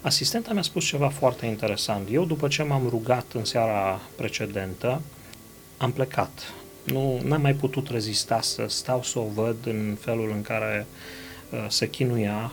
Asistenta 0.00 0.52
mi-a 0.52 0.62
spus 0.62 0.84
ceva 0.84 1.08
foarte 1.08 1.46
interesant. 1.46 2.08
Eu, 2.10 2.24
după 2.24 2.48
ce 2.48 2.62
m-am 2.62 2.88
rugat 2.88 3.24
în 3.32 3.44
seara 3.44 4.00
precedentă, 4.16 5.00
am 5.76 5.92
plecat 5.92 6.52
nu 6.92 7.20
am 7.32 7.40
mai 7.40 7.54
putut 7.54 7.88
rezista 7.88 8.40
să 8.40 8.64
stau 8.68 9.02
să 9.02 9.18
o 9.18 9.26
văd 9.34 9.56
în 9.64 9.96
felul 10.00 10.30
în 10.30 10.42
care 10.42 10.86
uh, 11.50 11.64
se 11.68 11.90
chinuia. 11.90 12.52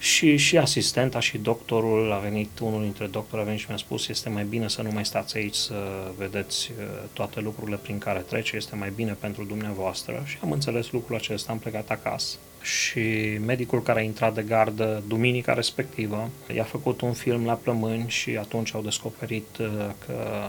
Și, 0.00 0.36
și 0.36 0.56
asistenta 0.58 1.20
și 1.20 1.38
doctorul 1.38 2.12
a 2.12 2.18
venit, 2.18 2.58
unul 2.58 2.82
dintre 2.82 3.06
doctori 3.06 3.42
a 3.42 3.44
venit 3.44 3.60
și 3.60 3.66
mi-a 3.68 3.76
spus 3.76 4.08
este 4.08 4.28
mai 4.28 4.44
bine 4.44 4.68
să 4.68 4.82
nu 4.82 4.90
mai 4.92 5.04
stați 5.04 5.36
aici 5.36 5.54
să 5.54 6.10
vedeți 6.16 6.70
uh, 6.78 6.84
toate 7.12 7.40
lucrurile 7.40 7.76
prin 7.76 7.98
care 7.98 8.18
trece, 8.18 8.56
este 8.56 8.76
mai 8.76 8.92
bine 8.94 9.12
pentru 9.12 9.44
dumneavoastră. 9.44 10.22
Și 10.26 10.38
am 10.42 10.52
înțeles 10.52 10.90
lucrul 10.90 11.16
acesta, 11.16 11.52
am 11.52 11.58
plecat 11.58 11.90
acasă. 11.90 12.36
Și 12.62 13.38
medicul 13.46 13.82
care 13.82 14.00
a 14.00 14.02
intrat 14.02 14.34
de 14.34 14.42
gardă 14.42 15.02
duminica 15.06 15.52
respectivă 15.52 16.28
i-a 16.54 16.64
făcut 16.64 17.00
un 17.00 17.12
film 17.12 17.44
la 17.44 17.54
plămâni 17.54 18.04
și 18.08 18.36
atunci 18.36 18.74
au 18.74 18.82
descoperit 18.82 19.58
uh, 19.58 19.66
că 20.06 20.48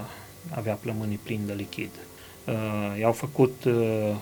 avea 0.49 0.73
plămânii 0.73 1.19
plini 1.23 1.45
de 1.45 1.53
lichid. 1.53 1.89
Uh, 2.49 2.99
i-au 2.99 3.11
făcut 3.11 3.63
uh, 3.63 3.73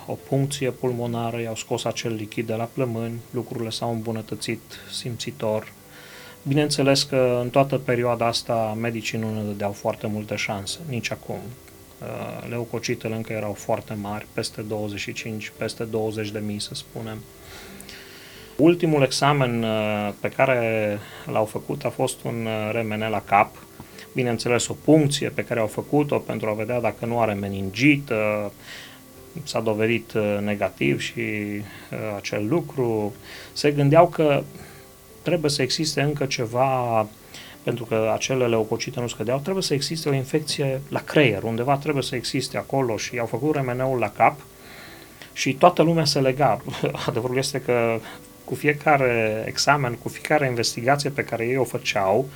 o 0.06 0.14
puncție 0.14 0.72
pulmonară, 0.72 1.42
i-au 1.42 1.56
scos 1.56 1.84
acel 1.84 2.14
lichid 2.14 2.48
de 2.48 2.54
la 2.54 2.70
plămâni, 2.74 3.20
lucrurile 3.30 3.70
s-au 3.70 3.92
îmbunătățit 3.92 4.62
simțitor. 4.92 5.72
Bineînțeles 6.44 7.04
că 7.04 7.40
în 7.42 7.50
toată 7.50 7.78
perioada 7.78 8.26
asta 8.26 8.78
medicii 8.80 9.18
nu 9.18 9.34
ne 9.34 9.42
dădeau 9.42 9.72
foarte 9.72 10.08
multe 10.08 10.36
șanse, 10.36 10.80
nici 10.90 11.12
acum. 11.12 11.40
Uh, 12.02 12.50
leucocitele 12.50 13.16
încă 13.16 13.34
erau 13.34 13.54
foarte 13.54 13.94
mari, 14.02 14.28
peste 14.34 14.62
25, 14.62 15.52
peste 15.58 15.84
20 15.84 16.30
de 16.30 16.40
mii 16.46 16.60
să 16.60 16.74
spunem. 16.74 17.18
Ultimul 18.56 19.04
examen 19.04 19.66
pe 20.20 20.30
care 20.30 21.00
l-au 21.32 21.46
făcut 21.46 21.86
a 21.86 21.90
fost 21.90 22.24
un 22.24 22.48
remene 22.72 23.08
la 23.08 23.22
cap, 23.22 23.56
bineînțeles 24.14 24.68
o 24.68 24.76
puncție 24.84 25.30
pe 25.30 25.44
care 25.44 25.60
au 25.60 25.68
făcut-o 25.68 26.18
pentru 26.18 26.50
a 26.50 26.54
vedea 26.54 26.80
dacă 26.80 27.06
nu 27.06 27.20
are 27.20 27.34
meningit, 27.34 28.12
s-a 29.44 29.60
dovedit 29.60 30.14
uh, 30.14 30.38
negativ 30.42 31.02
și 31.02 31.20
uh, 31.20 31.98
acel 32.16 32.48
lucru. 32.48 33.14
Se 33.54 33.72
gândeau 33.72 34.08
că 34.08 34.44
trebuie 35.22 35.52
să 35.52 35.62
existe 35.62 36.02
încă 36.02 36.26
ceva 36.26 37.08
pentru 37.64 37.86
că 37.86 38.12
acele 38.14 38.48
leucocite 38.48 39.00
nu 39.00 39.08
scădeau, 39.08 39.40
trebuie 39.40 39.64
să 39.64 39.74
existe 39.74 40.10
o 40.10 40.14
infecție 40.14 40.82
la 40.90 41.00
creier, 41.00 41.44
undeva 41.44 41.76
trebuie 41.76 42.04
să 42.04 42.16
existe 42.16 42.58
acolo 42.58 42.98
și 42.98 43.20
au 43.20 43.26
făcut 43.26 43.56
remeneul 43.56 44.00
la 44.00 44.10
cap 44.10 44.40
și 45.34 45.54
toată 45.54 45.82
lumea 45.82 46.06
se 46.06 46.20
lega. 46.20 46.62
Adevărul 47.08 47.38
este 47.38 47.62
că 47.62 48.00
cu 48.44 48.56
fiecare 48.56 49.44
examen, 49.48 49.94
cu 49.94 50.10
fiecare 50.10 50.48
investigație 50.48 51.10
pe 51.10 51.24
care 51.24 51.46
ei 51.46 51.58
o 51.58 51.64
făceau, 51.64 52.30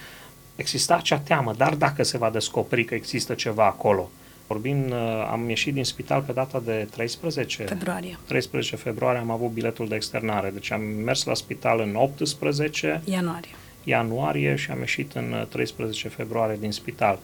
exista 0.62 0.96
acea 0.96 1.20
teamă, 1.20 1.54
dar 1.58 1.76
dacă 1.76 2.04
se 2.04 2.18
va 2.18 2.30
descoperi 2.30 2.84
că 2.84 2.96
există 2.96 3.34
ceva 3.34 3.66
acolo, 3.66 4.10
vorbim, 4.48 4.90
uh, 4.90 5.28
am 5.32 5.50
ieșit 5.50 5.74
din 5.74 5.84
spital 5.84 6.22
pe 6.22 6.32
data 6.32 6.62
de 6.66 6.88
13 6.92 7.64
februarie. 7.64 8.18
13 8.28 8.76
februarie 8.76 9.20
am 9.20 9.32
avut 9.32 9.52
biletul 9.52 9.88
de 9.88 9.96
externare, 9.96 10.50
deci 10.50 10.72
am 10.72 10.82
mers 10.82 11.24
la 11.24 11.34
spital 11.34 11.80
în 11.80 11.96
18 11.96 13.02
ianuarie. 13.06 13.52
ianuarie 13.84 14.56
și 14.56 14.72
am 14.72 14.80
ieșit 14.80 15.14
în 15.14 15.48
13 15.50 16.08
uh, 16.08 16.14
februarie 16.14 16.58
din 16.60 16.72
spital. 16.72 17.20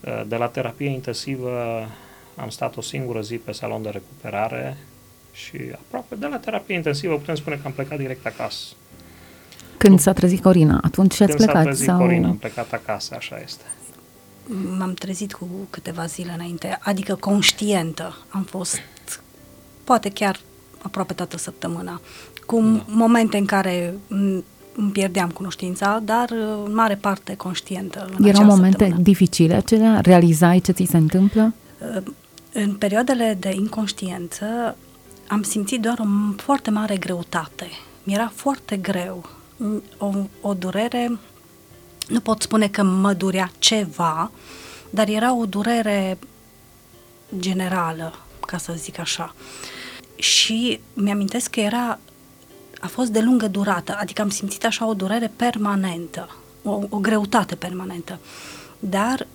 Uh, 0.00 0.22
de 0.26 0.36
la 0.36 0.46
terapie 0.46 0.88
intensivă 0.88 1.50
am 2.36 2.48
stat 2.48 2.76
o 2.76 2.80
singură 2.80 3.20
zi 3.20 3.36
pe 3.36 3.52
salon 3.52 3.82
de 3.82 3.88
recuperare 3.88 4.76
și 5.32 5.56
aproape 5.72 6.14
de 6.14 6.26
la 6.26 6.36
terapie 6.36 6.74
intensivă 6.74 7.16
putem 7.16 7.34
spune 7.34 7.56
că 7.56 7.62
am 7.64 7.72
plecat 7.72 7.98
direct 7.98 8.26
acasă. 8.26 8.74
Când 9.82 10.00
s-a 10.00 10.12
trezit 10.12 10.42
Corina, 10.42 10.80
atunci 10.82 11.20
ați 11.20 11.36
plecat? 11.36 11.38
Când 11.38 11.50
s-a 11.50 11.62
trezit 11.62 11.86
sau... 11.86 11.98
Corina, 11.98 12.28
am 12.28 12.36
plecat 12.36 12.72
acasă, 12.72 13.14
așa 13.16 13.40
este. 13.44 13.62
M-am 14.78 14.94
trezit 14.94 15.32
cu 15.32 15.48
câteva 15.70 16.06
zile 16.06 16.32
înainte, 16.34 16.78
adică 16.82 17.14
conștientă. 17.14 18.16
Am 18.28 18.42
fost, 18.42 18.78
poate 19.84 20.08
chiar 20.08 20.40
aproape 20.82 21.12
toată 21.12 21.36
săptămâna, 21.38 22.00
cu 22.46 22.60
da. 22.60 22.84
momente 22.86 23.36
în 23.36 23.44
care 23.44 23.94
îmi 24.74 24.90
pierdeam 24.92 25.30
cunoștința, 25.30 26.00
dar 26.04 26.30
în 26.66 26.74
mare 26.74 26.94
parte 26.94 27.34
conștientă. 27.34 28.08
În 28.18 28.24
Erau 28.24 28.44
momente 28.44 28.70
săptămână. 28.70 29.02
dificile 29.02 29.54
acelea? 29.54 30.00
Realizai 30.00 30.60
ce 30.60 30.72
ți 30.72 30.84
se 30.90 30.96
întâmplă? 30.96 31.54
În 32.52 32.74
perioadele 32.74 33.36
de 33.40 33.54
inconștiență 33.54 34.76
am 35.28 35.42
simțit 35.42 35.80
doar 35.80 35.98
o 35.98 36.04
foarte 36.36 36.70
mare 36.70 36.96
greutate. 36.96 37.66
Mi 38.02 38.14
era 38.14 38.32
foarte 38.34 38.76
greu 38.76 39.40
o, 39.98 40.12
o 40.40 40.54
durere, 40.54 41.18
nu 42.08 42.20
pot 42.20 42.42
spune 42.42 42.68
că 42.68 42.82
mă 42.82 43.12
durea 43.12 43.50
ceva, 43.58 44.30
dar 44.90 45.08
era 45.08 45.34
o 45.34 45.46
durere 45.46 46.18
generală, 47.38 48.18
ca 48.46 48.58
să 48.58 48.72
zic 48.76 48.98
așa. 48.98 49.34
Și 50.14 50.80
mi-amintesc 50.94 51.50
că 51.50 51.60
era, 51.60 51.98
a 52.80 52.86
fost 52.86 53.10
de 53.10 53.20
lungă 53.20 53.48
durată, 53.48 53.96
adică 54.00 54.22
am 54.22 54.30
simțit 54.30 54.64
așa 54.64 54.86
o 54.86 54.94
durere 54.94 55.32
permanentă, 55.36 56.36
o, 56.62 56.80
o 56.88 56.98
greutate 56.98 57.54
permanentă. 57.54 58.18
Dar 58.78 59.26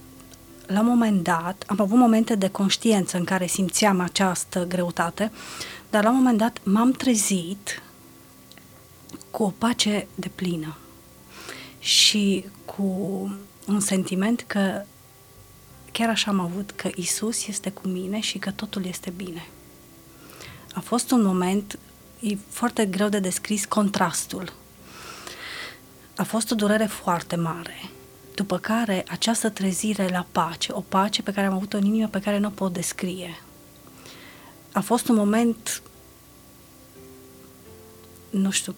la 0.65 0.79
un 0.79 0.85
moment 0.85 1.23
dat, 1.23 1.63
am 1.67 1.81
avut 1.81 1.97
momente 1.97 2.35
de 2.35 2.49
conștiență 2.49 3.17
în 3.17 3.23
care 3.23 3.45
simțeam 3.45 3.99
această 3.99 4.65
greutate, 4.67 5.31
dar 5.89 6.03
la 6.03 6.09
un 6.09 6.15
moment 6.15 6.37
dat 6.37 6.57
m-am 6.63 6.91
trezit 6.91 7.81
cu 9.31 9.43
o 9.43 9.53
pace 9.57 10.07
de 10.15 10.27
plină 10.35 10.77
și 11.79 12.45
cu 12.65 12.83
un 13.65 13.79
sentiment 13.79 14.43
că 14.47 14.83
chiar 15.91 16.09
așa 16.09 16.31
am 16.31 16.39
avut 16.39 16.71
că 16.71 16.89
Isus 16.95 17.47
este 17.47 17.69
cu 17.69 17.87
mine 17.87 18.19
și 18.19 18.37
că 18.37 18.51
totul 18.51 18.85
este 18.85 19.09
bine. 19.09 19.47
A 20.73 20.79
fost 20.79 21.11
un 21.11 21.23
moment, 21.23 21.79
e 22.19 22.37
foarte 22.49 22.85
greu 22.85 23.09
de 23.09 23.19
descris 23.19 23.65
contrastul. 23.65 24.53
A 26.15 26.23
fost 26.23 26.51
o 26.51 26.55
durere 26.55 26.85
foarte 26.85 27.35
mare, 27.35 27.89
după 28.35 28.57
care 28.57 29.05
această 29.09 29.49
trezire 29.49 30.07
la 30.07 30.25
pace, 30.31 30.71
o 30.73 30.79
pace 30.81 31.21
pe 31.21 31.31
care 31.31 31.47
am 31.47 31.53
avut-o 31.53 31.77
în 31.77 31.85
inimă 31.85 32.07
pe 32.07 32.19
care 32.19 32.37
nu 32.37 32.47
o 32.47 32.51
pot 32.51 32.73
descrie. 32.73 33.41
A 34.71 34.81
fost 34.81 35.07
un 35.07 35.15
moment, 35.15 35.81
nu 38.29 38.51
știu, 38.51 38.75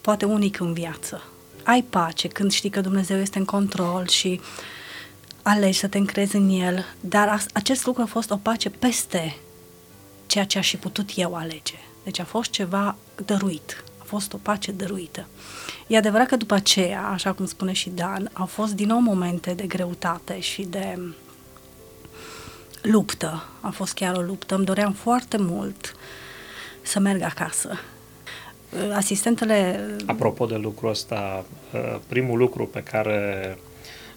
poate 0.00 0.24
unic 0.24 0.60
în 0.60 0.72
viață. 0.72 1.22
Ai 1.62 1.82
pace 1.82 2.28
când 2.28 2.52
știi 2.52 2.70
că 2.70 2.80
Dumnezeu 2.80 3.18
este 3.18 3.38
în 3.38 3.44
control 3.44 4.08
și 4.08 4.40
alegi 5.42 5.78
să 5.78 5.86
te 5.86 5.98
încrezi 5.98 6.36
în 6.36 6.48
El, 6.48 6.84
dar 7.00 7.46
acest 7.52 7.86
lucru 7.86 8.02
a 8.02 8.06
fost 8.06 8.30
o 8.30 8.36
pace 8.36 8.70
peste 8.70 9.36
ceea 10.26 10.44
ce 10.44 10.58
aș 10.58 10.70
fi 10.70 10.76
putut 10.76 11.10
eu 11.14 11.34
alege. 11.34 11.74
Deci 12.04 12.18
a 12.18 12.24
fost 12.24 12.50
ceva 12.50 12.96
dăruit, 13.24 13.84
a 13.98 14.04
fost 14.04 14.32
o 14.32 14.36
pace 14.36 14.72
dăruită. 14.72 15.26
E 15.86 15.96
adevărat 15.96 16.26
că 16.26 16.36
după 16.36 16.54
aceea, 16.54 17.06
așa 17.06 17.32
cum 17.32 17.46
spune 17.46 17.72
și 17.72 17.90
Dan, 17.90 18.30
au 18.32 18.46
fost 18.46 18.72
din 18.72 18.86
nou 18.86 18.98
momente 18.98 19.54
de 19.54 19.66
greutate 19.66 20.40
și 20.40 20.62
de 20.62 20.98
luptă. 22.82 23.46
A 23.60 23.70
fost 23.70 23.94
chiar 23.94 24.16
o 24.16 24.20
luptă. 24.20 24.54
Îmi 24.54 24.64
doream 24.64 24.92
foarte 24.92 25.36
mult 25.36 25.94
să 26.82 26.98
merg 26.98 27.22
acasă. 27.22 27.78
Asistentele... 28.94 29.80
Apropo 30.06 30.46
de 30.46 30.56
lucrul 30.56 30.90
ăsta, 30.90 31.44
uh, 31.74 31.96
primul 32.06 32.38
lucru 32.38 32.66
pe 32.66 32.82
care 32.82 33.58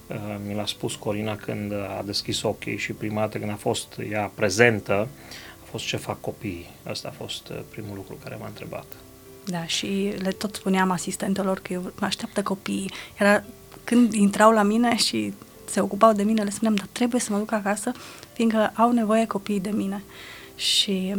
uh, 0.06 0.16
mi 0.46 0.54
l-a 0.54 0.66
spus 0.66 0.94
Corina 0.94 1.36
când 1.36 1.72
a 1.72 2.02
deschis 2.04 2.42
ochii 2.42 2.76
și 2.76 2.92
prima 2.92 3.20
dată 3.20 3.38
când 3.38 3.50
a 3.50 3.56
fost 3.56 4.00
ea 4.10 4.30
prezentă, 4.34 5.08
a 5.62 5.64
fost 5.70 5.86
ce 5.86 5.96
fac 5.96 6.20
copiii. 6.20 6.70
Asta 6.82 7.08
a 7.08 7.24
fost 7.24 7.48
uh, 7.48 7.56
primul 7.68 7.94
lucru 7.94 8.18
care 8.22 8.36
m-a 8.40 8.46
întrebat. 8.46 8.86
Da, 9.44 9.66
și 9.66 10.12
le 10.18 10.30
tot 10.30 10.54
spuneam 10.54 10.90
asistentelor 10.90 11.58
că 11.58 11.72
eu 11.72 11.80
mă 11.80 12.06
așteaptă 12.06 12.42
copiii. 12.42 12.92
Era 13.18 13.44
când 13.84 14.12
intrau 14.12 14.52
la 14.52 14.62
mine 14.62 14.96
și 14.96 15.32
se 15.70 15.80
ocupau 15.80 16.12
de 16.12 16.22
mine, 16.22 16.42
le 16.42 16.50
spuneam, 16.50 16.74
dar 16.74 16.88
trebuie 16.92 17.20
să 17.20 17.32
mă 17.32 17.38
duc 17.38 17.52
acasă, 17.52 17.92
fiindcă 18.32 18.72
au 18.74 18.92
nevoie 18.92 19.26
copiii 19.26 19.60
de 19.60 19.70
mine. 19.70 20.02
Și 20.56 21.14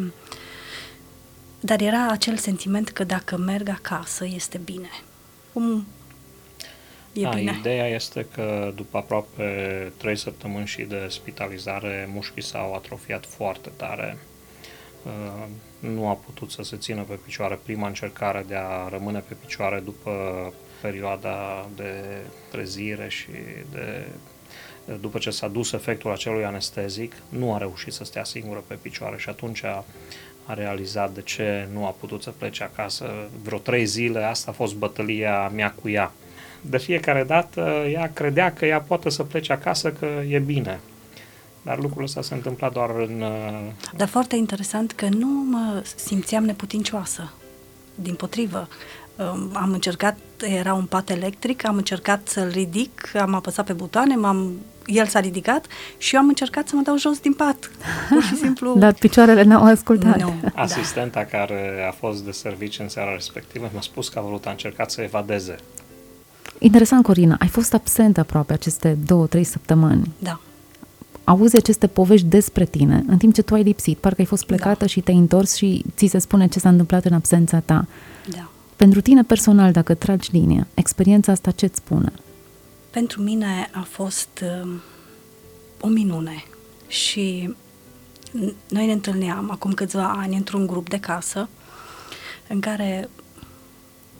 dar 1.61 1.81
era 1.81 2.07
acel 2.07 2.37
sentiment 2.37 2.89
că 2.89 3.03
dacă 3.03 3.37
merg 3.37 3.69
acasă, 3.69 4.25
este 4.25 4.57
bine. 4.57 4.89
Cum 5.53 5.87
e 7.13 7.21
da, 7.21 7.29
bine? 7.29 7.55
Ideea 7.59 7.87
este 7.87 8.27
că 8.33 8.71
după 8.75 8.97
aproape 8.97 9.91
trei 9.97 10.17
săptămâni 10.17 10.65
și 10.65 10.81
de 10.81 11.07
spitalizare, 11.09 12.09
mușchii 12.13 12.43
s-au 12.43 12.73
atrofiat 12.73 13.25
foarte 13.25 13.71
tare. 13.75 14.17
Uh, 15.03 15.47
nu 15.79 16.07
a 16.07 16.13
putut 16.13 16.51
să 16.51 16.63
se 16.63 16.77
țină 16.77 17.01
pe 17.01 17.19
picioare 17.25 17.59
prima 17.63 17.87
încercare 17.87 18.45
de 18.47 18.55
a 18.55 18.87
rămâne 18.89 19.23
pe 19.27 19.33
picioare 19.45 19.79
după 19.79 20.11
perioada 20.81 21.69
de 21.75 21.93
trezire 22.51 23.09
și 23.09 23.29
de 23.71 24.07
după 25.01 25.17
ce 25.17 25.29
s-a 25.29 25.47
dus 25.47 25.71
efectul 25.71 26.11
acelui 26.11 26.45
anestezic, 26.45 27.13
nu 27.29 27.53
a 27.53 27.57
reușit 27.57 27.93
să 27.93 28.03
stea 28.03 28.23
singură 28.23 28.63
pe 28.67 28.77
picioare 28.81 29.17
și 29.17 29.29
atunci 29.29 29.63
a, 30.45 30.51
a 30.51 30.53
realizat 30.53 31.13
de 31.13 31.21
ce 31.21 31.67
nu 31.73 31.85
a 31.85 31.95
putut 31.99 32.21
să 32.21 32.33
plece 32.37 32.63
acasă. 32.63 33.05
Vreo 33.43 33.57
trei 33.57 33.85
zile, 33.85 34.23
asta 34.23 34.51
a 34.51 34.53
fost 34.53 34.75
bătălia 34.75 35.51
mea 35.55 35.73
cu 35.81 35.89
ea. 35.89 36.11
De 36.61 36.77
fiecare 36.77 37.23
dată 37.23 37.85
ea 37.91 38.11
credea 38.13 38.53
că 38.53 38.65
ea 38.65 38.81
poate 38.81 39.09
să 39.09 39.23
plece 39.23 39.53
acasă, 39.53 39.91
că 39.91 40.07
e 40.27 40.39
bine. 40.39 40.79
Dar 41.61 41.79
lucrul 41.79 42.03
ăsta 42.03 42.21
se 42.21 42.33
întâmpla 42.33 42.69
doar 42.69 42.89
în... 42.89 43.21
Uh, 43.21 43.71
Dar 43.95 44.07
foarte 44.07 44.35
interesant 44.35 44.91
că 44.91 45.07
nu 45.09 45.27
mă 45.27 45.83
simțeam 45.95 46.43
neputincioasă. 46.43 47.33
Din 47.95 48.13
potrivă, 48.13 48.67
um, 49.15 49.49
am 49.53 49.71
încercat, 49.71 50.17
era 50.39 50.73
un 50.73 50.85
pat 50.85 51.09
electric, 51.09 51.65
am 51.65 51.75
încercat 51.75 52.27
să-l 52.27 52.49
ridic, 52.49 53.15
am 53.15 53.33
apăsat 53.33 53.65
pe 53.65 53.73
butoane, 53.73 54.15
m-am, 54.15 54.53
el 54.85 55.05
s-a 55.05 55.19
ridicat 55.19 55.65
și 55.97 56.15
eu 56.15 56.21
am 56.21 56.27
încercat 56.27 56.67
să 56.67 56.75
mă 56.75 56.81
dau 56.81 56.97
jos 56.97 57.19
din 57.19 57.33
pat. 57.33 57.71
Pur 58.09 58.23
și 58.23 58.35
simplu... 58.35 58.75
Dar 58.79 58.93
picioarele 58.93 59.43
n-au 59.43 59.63
ascultat. 59.63 60.21
Nu, 60.21 60.33
Asistenta 60.55 61.19
da. 61.19 61.37
care 61.37 61.85
a 61.89 61.91
fost 61.91 62.23
de 62.23 62.31
serviciu 62.31 62.81
în 62.81 62.89
seara 62.89 63.13
respectivă 63.13 63.69
mi-a 63.71 63.81
spus 63.81 64.09
că 64.09 64.19
a 64.19 64.21
vrut, 64.21 64.45
a 64.45 64.49
încercat 64.49 64.91
să 64.91 65.01
evadeze. 65.01 65.55
Interesant, 66.57 67.03
Corina, 67.03 67.35
ai 67.39 67.47
fost 67.47 67.73
absentă 67.73 68.19
aproape 68.19 68.53
aceste 68.53 68.97
două, 69.05 69.27
trei 69.27 69.43
săptămâni. 69.43 70.11
Da 70.19 70.39
auzi 71.23 71.55
aceste 71.55 71.87
povești 71.87 72.27
despre 72.27 72.65
tine, 72.65 73.03
în 73.07 73.17
timp 73.17 73.33
ce 73.33 73.41
tu 73.41 73.53
ai 73.53 73.63
lipsit, 73.63 73.97
parcă 73.97 74.21
ai 74.21 74.27
fost 74.27 74.45
plecată 74.45 74.79
da. 74.79 74.85
și 74.85 75.01
te-ai 75.01 75.17
întors 75.17 75.55
și 75.55 75.85
ți 75.95 76.05
se 76.05 76.17
spune 76.17 76.47
ce 76.47 76.59
s-a 76.59 76.69
întâmplat 76.69 77.05
în 77.05 77.13
absența 77.13 77.59
ta. 77.59 77.87
Da. 78.29 78.49
Pentru 78.75 79.01
tine 79.01 79.23
personal, 79.23 79.71
dacă 79.71 79.93
tragi 79.93 80.29
linie, 80.31 80.67
experiența 80.73 81.31
asta 81.31 81.51
ce-ți 81.51 81.77
spune? 81.77 82.11
Pentru 82.91 83.21
mine 83.21 83.69
a 83.73 83.81
fost 83.81 84.43
uh, 84.63 84.71
o 85.79 85.87
minune 85.87 86.43
și 86.87 87.55
noi 88.67 88.85
ne 88.85 88.91
întâlneam 88.91 89.51
acum 89.51 89.73
câțiva 89.73 90.09
ani 90.09 90.35
într-un 90.35 90.67
grup 90.67 90.89
de 90.89 90.99
casă 90.99 91.49
în 92.47 92.59
care 92.59 93.09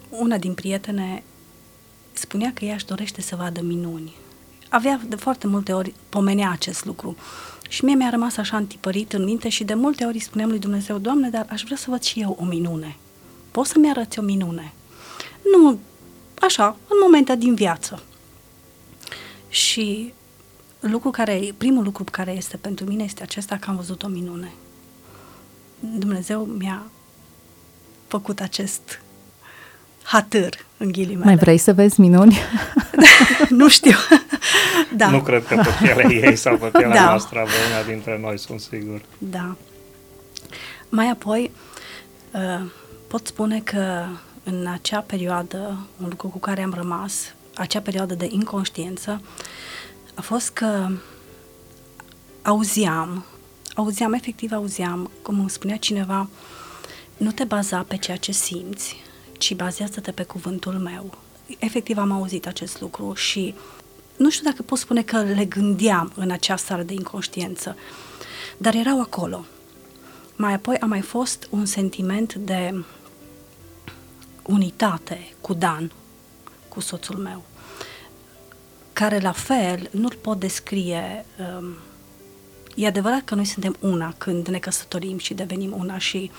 una 0.09 0.37
din 0.37 0.53
prietene 0.53 1.23
spunea 2.11 2.51
că 2.53 2.65
ea 2.65 2.73
își 2.73 2.85
dorește 2.85 3.21
să 3.21 3.35
vadă 3.35 3.61
minuni 3.61 4.13
avea 4.71 5.01
de 5.07 5.15
foarte 5.15 5.47
multe 5.47 5.73
ori 5.73 5.93
pomenea 6.09 6.51
acest 6.51 6.85
lucru. 6.85 7.15
Și 7.69 7.85
mie 7.85 7.95
mi-a 7.95 8.09
rămas 8.09 8.37
așa 8.37 8.55
antipărit 8.57 9.13
în 9.13 9.23
minte 9.23 9.49
și 9.49 9.63
de 9.63 9.73
multe 9.73 10.05
ori 10.05 10.19
spuneam 10.19 10.49
lui 10.49 10.59
Dumnezeu, 10.59 10.97
Doamne, 10.97 11.29
dar 11.29 11.45
aș 11.49 11.63
vrea 11.63 11.77
să 11.77 11.85
văd 11.89 12.01
și 12.01 12.19
eu 12.19 12.37
o 12.39 12.45
minune. 12.45 12.97
Poți 13.51 13.69
să-mi 13.69 13.89
arăți 13.89 14.19
o 14.19 14.21
minune? 14.21 14.73
Nu, 15.55 15.79
așa, 16.41 16.77
în 16.87 16.97
momente 17.01 17.35
din 17.35 17.55
viață. 17.55 18.03
Și 19.51 20.13
lucru 20.79 21.09
care, 21.09 21.53
primul 21.57 21.83
lucru 21.83 22.03
care 22.03 22.31
este 22.31 22.57
pentru 22.57 22.85
mine 22.85 23.03
este 23.03 23.23
acesta 23.23 23.57
că 23.57 23.69
am 23.69 23.75
văzut 23.75 24.03
o 24.03 24.07
minune. 24.07 24.51
Dumnezeu 25.79 26.43
mi-a 26.43 26.83
făcut 28.07 28.39
acest 28.39 29.01
hatâr, 30.03 30.65
în 30.77 30.91
ghilimele. 30.91 31.25
Mai 31.25 31.35
vrei 31.35 31.57
să 31.57 31.73
vezi 31.73 31.99
minuni? 31.99 32.37
nu 33.49 33.69
știu. 33.69 33.95
da. 34.97 35.09
Nu 35.09 35.21
cred 35.21 35.45
că 35.45 35.55
pe 35.55 35.69
pielea 35.79 36.11
ei 36.11 36.35
sau 36.35 36.57
pe 36.57 36.67
pielea 36.67 36.95
da. 37.01 37.05
noastră 37.05 37.39
avea 37.39 37.53
una 37.71 37.87
dintre 37.87 38.19
noi, 38.21 38.39
sunt 38.39 38.59
sigur. 38.59 39.01
Da. 39.17 39.55
Mai 40.89 41.09
apoi, 41.09 41.51
uh, 42.31 42.71
pot 43.07 43.27
spune 43.27 43.59
că 43.59 44.05
în 44.43 44.67
acea 44.73 44.99
perioadă, 44.99 45.87
un 46.01 46.07
lucru 46.09 46.27
cu 46.27 46.39
care 46.39 46.61
am 46.61 46.73
rămas, 46.73 47.33
acea 47.61 47.81
perioadă 47.81 48.13
de 48.13 48.27
inconștiență, 48.31 49.21
a 50.13 50.21
fost 50.21 50.49
că 50.49 50.89
auziam, 52.41 53.25
auziam, 53.75 54.13
efectiv 54.13 54.51
auziam, 54.51 55.11
cum 55.21 55.39
îmi 55.39 55.49
spunea 55.49 55.77
cineva, 55.77 56.29
nu 57.17 57.31
te 57.31 57.43
baza 57.43 57.83
pe 57.83 57.97
ceea 57.97 58.17
ce 58.17 58.31
simți, 58.31 59.03
ci 59.37 59.55
bazează-te 59.55 60.11
pe 60.11 60.23
cuvântul 60.23 60.73
meu. 60.73 61.17
Efectiv 61.59 61.97
am 61.97 62.11
auzit 62.11 62.47
acest 62.47 62.81
lucru 62.81 63.13
și 63.13 63.55
nu 64.17 64.29
știu 64.29 64.49
dacă 64.49 64.61
pot 64.63 64.77
spune 64.77 65.01
că 65.01 65.21
le 65.21 65.45
gândeam 65.45 66.11
în 66.15 66.31
acea 66.31 66.55
stare 66.55 66.83
de 66.83 66.93
inconștiență, 66.93 67.75
dar 68.57 68.75
erau 68.75 69.01
acolo. 69.01 69.45
Mai 70.35 70.53
apoi 70.53 70.77
a 70.77 70.85
mai 70.85 71.01
fost 71.01 71.47
un 71.49 71.65
sentiment 71.65 72.33
de 72.33 72.83
unitate 74.43 75.33
cu 75.41 75.53
Dan, 75.53 75.91
cu 76.67 76.79
soțul 76.79 77.17
meu, 77.17 77.43
care 79.01 79.19
la 79.19 79.31
fel 79.31 79.89
nu-l 79.91 80.17
pot 80.21 80.39
descrie. 80.39 81.25
Um, 81.57 81.75
e 82.75 82.87
adevărat 82.87 83.23
că 83.23 83.35
noi 83.35 83.45
suntem 83.45 83.75
una 83.79 84.13
când 84.17 84.47
ne 84.47 84.59
căsătorim 84.59 85.17
și 85.17 85.33
devenim 85.33 85.73
una 85.77 85.97
și 85.97 86.31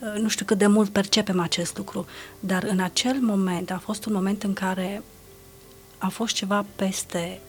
uh, 0.00 0.20
nu 0.20 0.28
știu 0.28 0.44
cât 0.44 0.58
de 0.58 0.66
mult 0.66 0.90
percepem 0.90 1.40
acest 1.40 1.76
lucru, 1.76 2.06
dar 2.40 2.62
în 2.62 2.80
acel 2.80 3.18
moment 3.20 3.70
a 3.70 3.78
fost 3.78 4.04
un 4.04 4.12
moment 4.12 4.42
în 4.42 4.52
care 4.52 5.02
a 5.98 6.08
fost 6.08 6.34
ceva 6.34 6.66
peste 6.76 7.40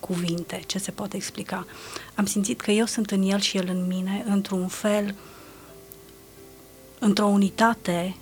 cuvinte, 0.00 0.62
ce 0.66 0.78
se 0.78 0.90
poate 0.90 1.16
explica. 1.16 1.66
Am 2.14 2.26
simțit 2.26 2.60
că 2.60 2.70
eu 2.70 2.86
sunt 2.86 3.10
în 3.10 3.22
el 3.22 3.38
și 3.40 3.56
el 3.56 3.68
în 3.68 3.86
mine, 3.86 4.24
într-un 4.26 4.68
fel, 4.68 5.14
într-o 6.98 7.26
unitate 7.26 8.16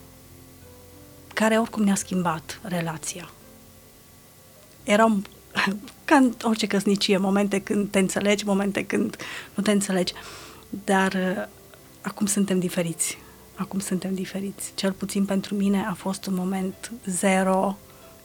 care 1.34 1.58
oricum 1.58 1.82
ne-a 1.82 1.94
schimbat 1.94 2.60
relația. 2.62 3.30
Erau 4.82 5.22
ca 6.04 6.16
în 6.16 6.34
orice 6.42 6.66
căsnicie, 6.66 7.16
momente 7.16 7.60
când 7.60 7.90
te 7.90 7.98
înțelegi, 7.98 8.44
momente 8.44 8.84
când 8.84 9.16
nu 9.54 9.62
te 9.62 9.70
înțelegi, 9.70 10.12
dar 10.84 11.12
uh, 11.12 11.46
acum 12.00 12.26
suntem 12.26 12.58
diferiți. 12.58 13.18
Acum 13.54 13.78
suntem 13.78 14.14
diferiți. 14.14 14.72
Cel 14.74 14.92
puțin 14.92 15.24
pentru 15.24 15.54
mine 15.54 15.86
a 15.88 15.92
fost 15.92 16.26
un 16.26 16.34
moment 16.34 16.92
zero 17.06 17.78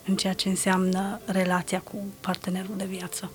în 0.05 0.15
ceea 0.15 0.33
ce 0.33 0.49
înseamnă 0.49 1.19
relația 1.25 1.79
cu 1.79 1.95
partenerul 2.19 2.75
de 2.77 2.85
viață. 2.85 3.31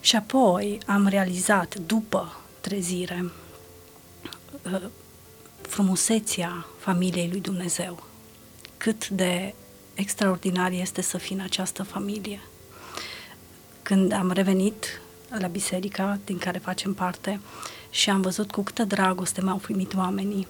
Și 0.00 0.16
apoi 0.16 0.78
am 0.86 1.06
realizat, 1.06 1.74
după 1.74 2.40
trezire, 2.60 3.30
uh, 4.62 4.82
frumusețea 5.60 6.66
familiei 6.78 7.28
lui 7.30 7.40
Dumnezeu. 7.40 8.02
Cât 8.76 9.08
de 9.08 9.54
extraordinar 10.02 10.70
este 10.70 11.02
să 11.02 11.18
fii 11.18 11.36
în 11.36 11.42
această 11.42 11.82
familie. 11.82 12.40
Când 13.82 14.12
am 14.12 14.30
revenit 14.30 15.00
la 15.38 15.46
biserica 15.46 16.18
din 16.24 16.38
care 16.38 16.58
facem 16.58 16.94
parte 16.94 17.40
și 17.90 18.10
am 18.10 18.20
văzut 18.20 18.50
cu 18.50 18.62
câtă 18.62 18.84
dragoste 18.84 19.40
m-au 19.40 19.56
primit 19.56 19.94
oamenii, 19.94 20.46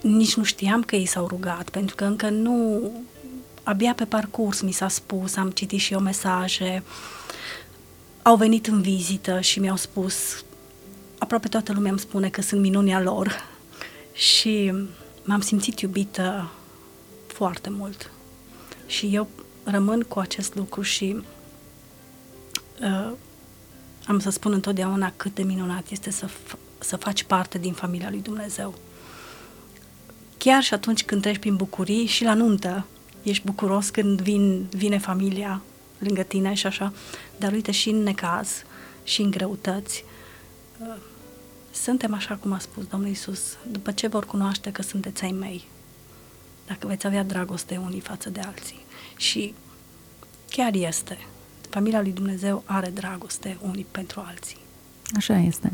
nici 0.00 0.34
nu 0.34 0.44
știam 0.44 0.82
că 0.82 0.96
ei 0.96 1.06
s-au 1.06 1.26
rugat, 1.26 1.70
pentru 1.70 1.94
că 1.94 2.04
încă 2.04 2.28
nu... 2.28 2.90
Abia 3.62 3.94
pe 3.94 4.04
parcurs 4.04 4.60
mi 4.60 4.72
s-a 4.72 4.88
spus, 4.88 5.36
am 5.36 5.50
citit 5.50 5.80
și 5.80 5.92
eu 5.92 6.00
mesaje, 6.00 6.82
au 8.22 8.36
venit 8.36 8.66
în 8.66 8.80
vizită 8.80 9.40
și 9.40 9.60
mi-au 9.60 9.76
spus, 9.76 10.44
aproape 11.18 11.48
toată 11.48 11.72
lumea 11.72 11.90
îmi 11.90 12.00
spune 12.00 12.28
că 12.28 12.42
sunt 12.42 12.60
minunia 12.60 13.00
lor 13.00 13.44
și 14.12 14.72
m-am 15.24 15.40
simțit 15.40 15.80
iubită 15.80 16.50
foarte 17.26 17.70
mult. 17.70 18.10
Și 18.92 19.14
eu 19.14 19.28
rămân 19.64 20.00
cu 20.00 20.18
acest 20.18 20.54
lucru 20.54 20.82
și 20.82 21.22
uh, 22.82 23.12
am 24.06 24.18
să 24.20 24.30
spun 24.30 24.52
întotdeauna 24.52 25.12
cât 25.16 25.34
de 25.34 25.42
minunat 25.42 25.90
este 25.90 26.10
să, 26.10 26.28
f- 26.28 26.58
să 26.78 26.96
faci 26.96 27.22
parte 27.22 27.58
din 27.58 27.72
familia 27.72 28.10
lui 28.10 28.20
Dumnezeu. 28.20 28.74
Chiar 30.38 30.62
și 30.62 30.74
atunci 30.74 31.04
când 31.04 31.22
treci 31.22 31.38
prin 31.38 31.56
bucurii 31.56 32.06
și 32.06 32.24
la 32.24 32.34
nuntă, 32.34 32.86
ești 33.22 33.44
bucuros 33.46 33.88
când 33.88 34.20
vin, 34.20 34.66
vine 34.70 34.98
familia 34.98 35.62
lângă 35.98 36.22
tine 36.22 36.54
și 36.54 36.66
așa, 36.66 36.92
dar 37.36 37.52
uite 37.52 37.70
și 37.70 37.88
în 37.88 38.02
necaz 38.02 38.48
și 39.02 39.22
în 39.22 39.30
greutăți, 39.30 40.04
uh, 40.80 40.96
suntem 41.70 42.14
așa 42.14 42.34
cum 42.34 42.52
a 42.52 42.58
spus 42.58 42.84
Domnul 42.86 43.10
Isus, 43.10 43.56
după 43.70 43.92
ce 43.92 44.06
vor 44.06 44.26
cunoaște 44.26 44.72
că 44.72 44.82
sunteți 44.82 45.22
ai 45.22 45.32
mei, 45.32 45.64
dacă 46.66 46.86
veți 46.86 47.06
avea 47.06 47.22
dragoste 47.22 47.76
unii 47.76 48.00
față 48.00 48.30
de 48.30 48.40
alții. 48.40 48.81
Și 49.22 49.54
chiar 50.48 50.74
este. 50.74 51.18
Familia 51.68 52.00
lui 52.00 52.12
Dumnezeu 52.12 52.62
are 52.64 52.90
dragoste 52.94 53.56
unii 53.70 53.86
pentru 53.90 54.22
alții. 54.26 54.56
Așa 55.16 55.38
este. 55.38 55.72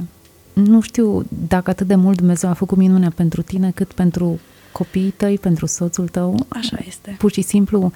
Nu 0.52 0.80
știu 0.80 1.24
dacă 1.48 1.70
atât 1.70 1.86
de 1.86 1.94
mult 1.94 2.16
Dumnezeu 2.16 2.50
a 2.50 2.52
făcut 2.52 2.78
minunea 2.78 3.10
pentru 3.10 3.42
tine, 3.42 3.70
cât 3.70 3.92
pentru 3.92 4.40
copiii 4.72 5.10
tăi, 5.10 5.38
pentru 5.38 5.66
soțul 5.66 6.08
tău. 6.08 6.46
Așa 6.48 6.78
este. 6.86 7.14
Pur 7.18 7.32
și 7.32 7.42
simplu 7.42 7.92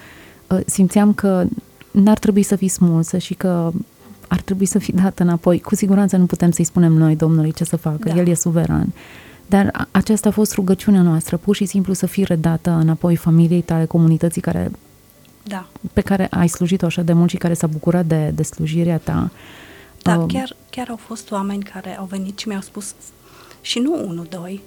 uh, 0.49 0.61
simțeam 0.67 1.15
că 1.15 1.45
n-ar 1.91 2.19
trebui 2.19 2.43
să 2.43 2.57
fii 2.57 2.69
smulsă 2.69 3.19
și 3.19 3.35
că 3.35 3.73
ar 4.29 4.41
trebui 4.41 4.67
să 4.67 4.79
fii 4.79 4.95
dată 4.95 5.23
înapoi. 5.23 5.61
Cu 5.61 5.75
siguranță 5.75 6.17
nu 6.17 6.27
putem 6.27 6.51
să-i 6.51 6.65
spunem 6.65 6.93
noi 6.93 7.17
Domnului 7.17 7.53
ce 7.53 7.65
să 7.65 7.77
facă, 7.77 8.09
da. 8.09 8.15
El 8.15 8.29
e 8.29 8.35
suveran. 8.35 8.93
Dar 9.47 9.89
aceasta 9.91 10.29
a 10.29 10.33
fost 10.33 10.55
rugăciunea 10.55 11.03
noastră, 11.03 11.37
pur 11.37 11.57
și 11.57 11.65
simplu 11.65 11.93
să 11.93 12.07
fii 12.07 12.25
redată 12.25 12.71
înapoi 12.71 13.17
familiei 13.17 13.63
tale, 13.63 13.85
comunității 13.85 14.41
care, 14.41 14.71
da. 15.43 15.67
pe 15.93 16.01
care 16.01 16.27
ai 16.31 16.49
slujit-o 16.49 16.87
așa 16.87 17.03
de 17.03 17.13
mult 17.13 17.31
și 17.31 17.37
care 17.37 17.55
s-a 17.55 17.67
bucurat 17.67 18.07
de, 18.07 18.31
de 18.35 18.43
slujirea 18.43 18.99
ta. 18.99 19.31
Da, 20.03 20.17
uh, 20.17 20.33
chiar, 20.33 20.57
chiar 20.71 20.89
au 20.89 20.97
fost 20.97 21.31
oameni 21.31 21.63
care 21.63 21.99
au 21.99 22.05
venit 22.05 22.39
și 22.39 22.49
mi-au 22.49 22.61
spus, 22.61 22.95
și 23.61 23.79
nu 23.79 24.09
unul, 24.09 24.27
doi, 24.31 24.63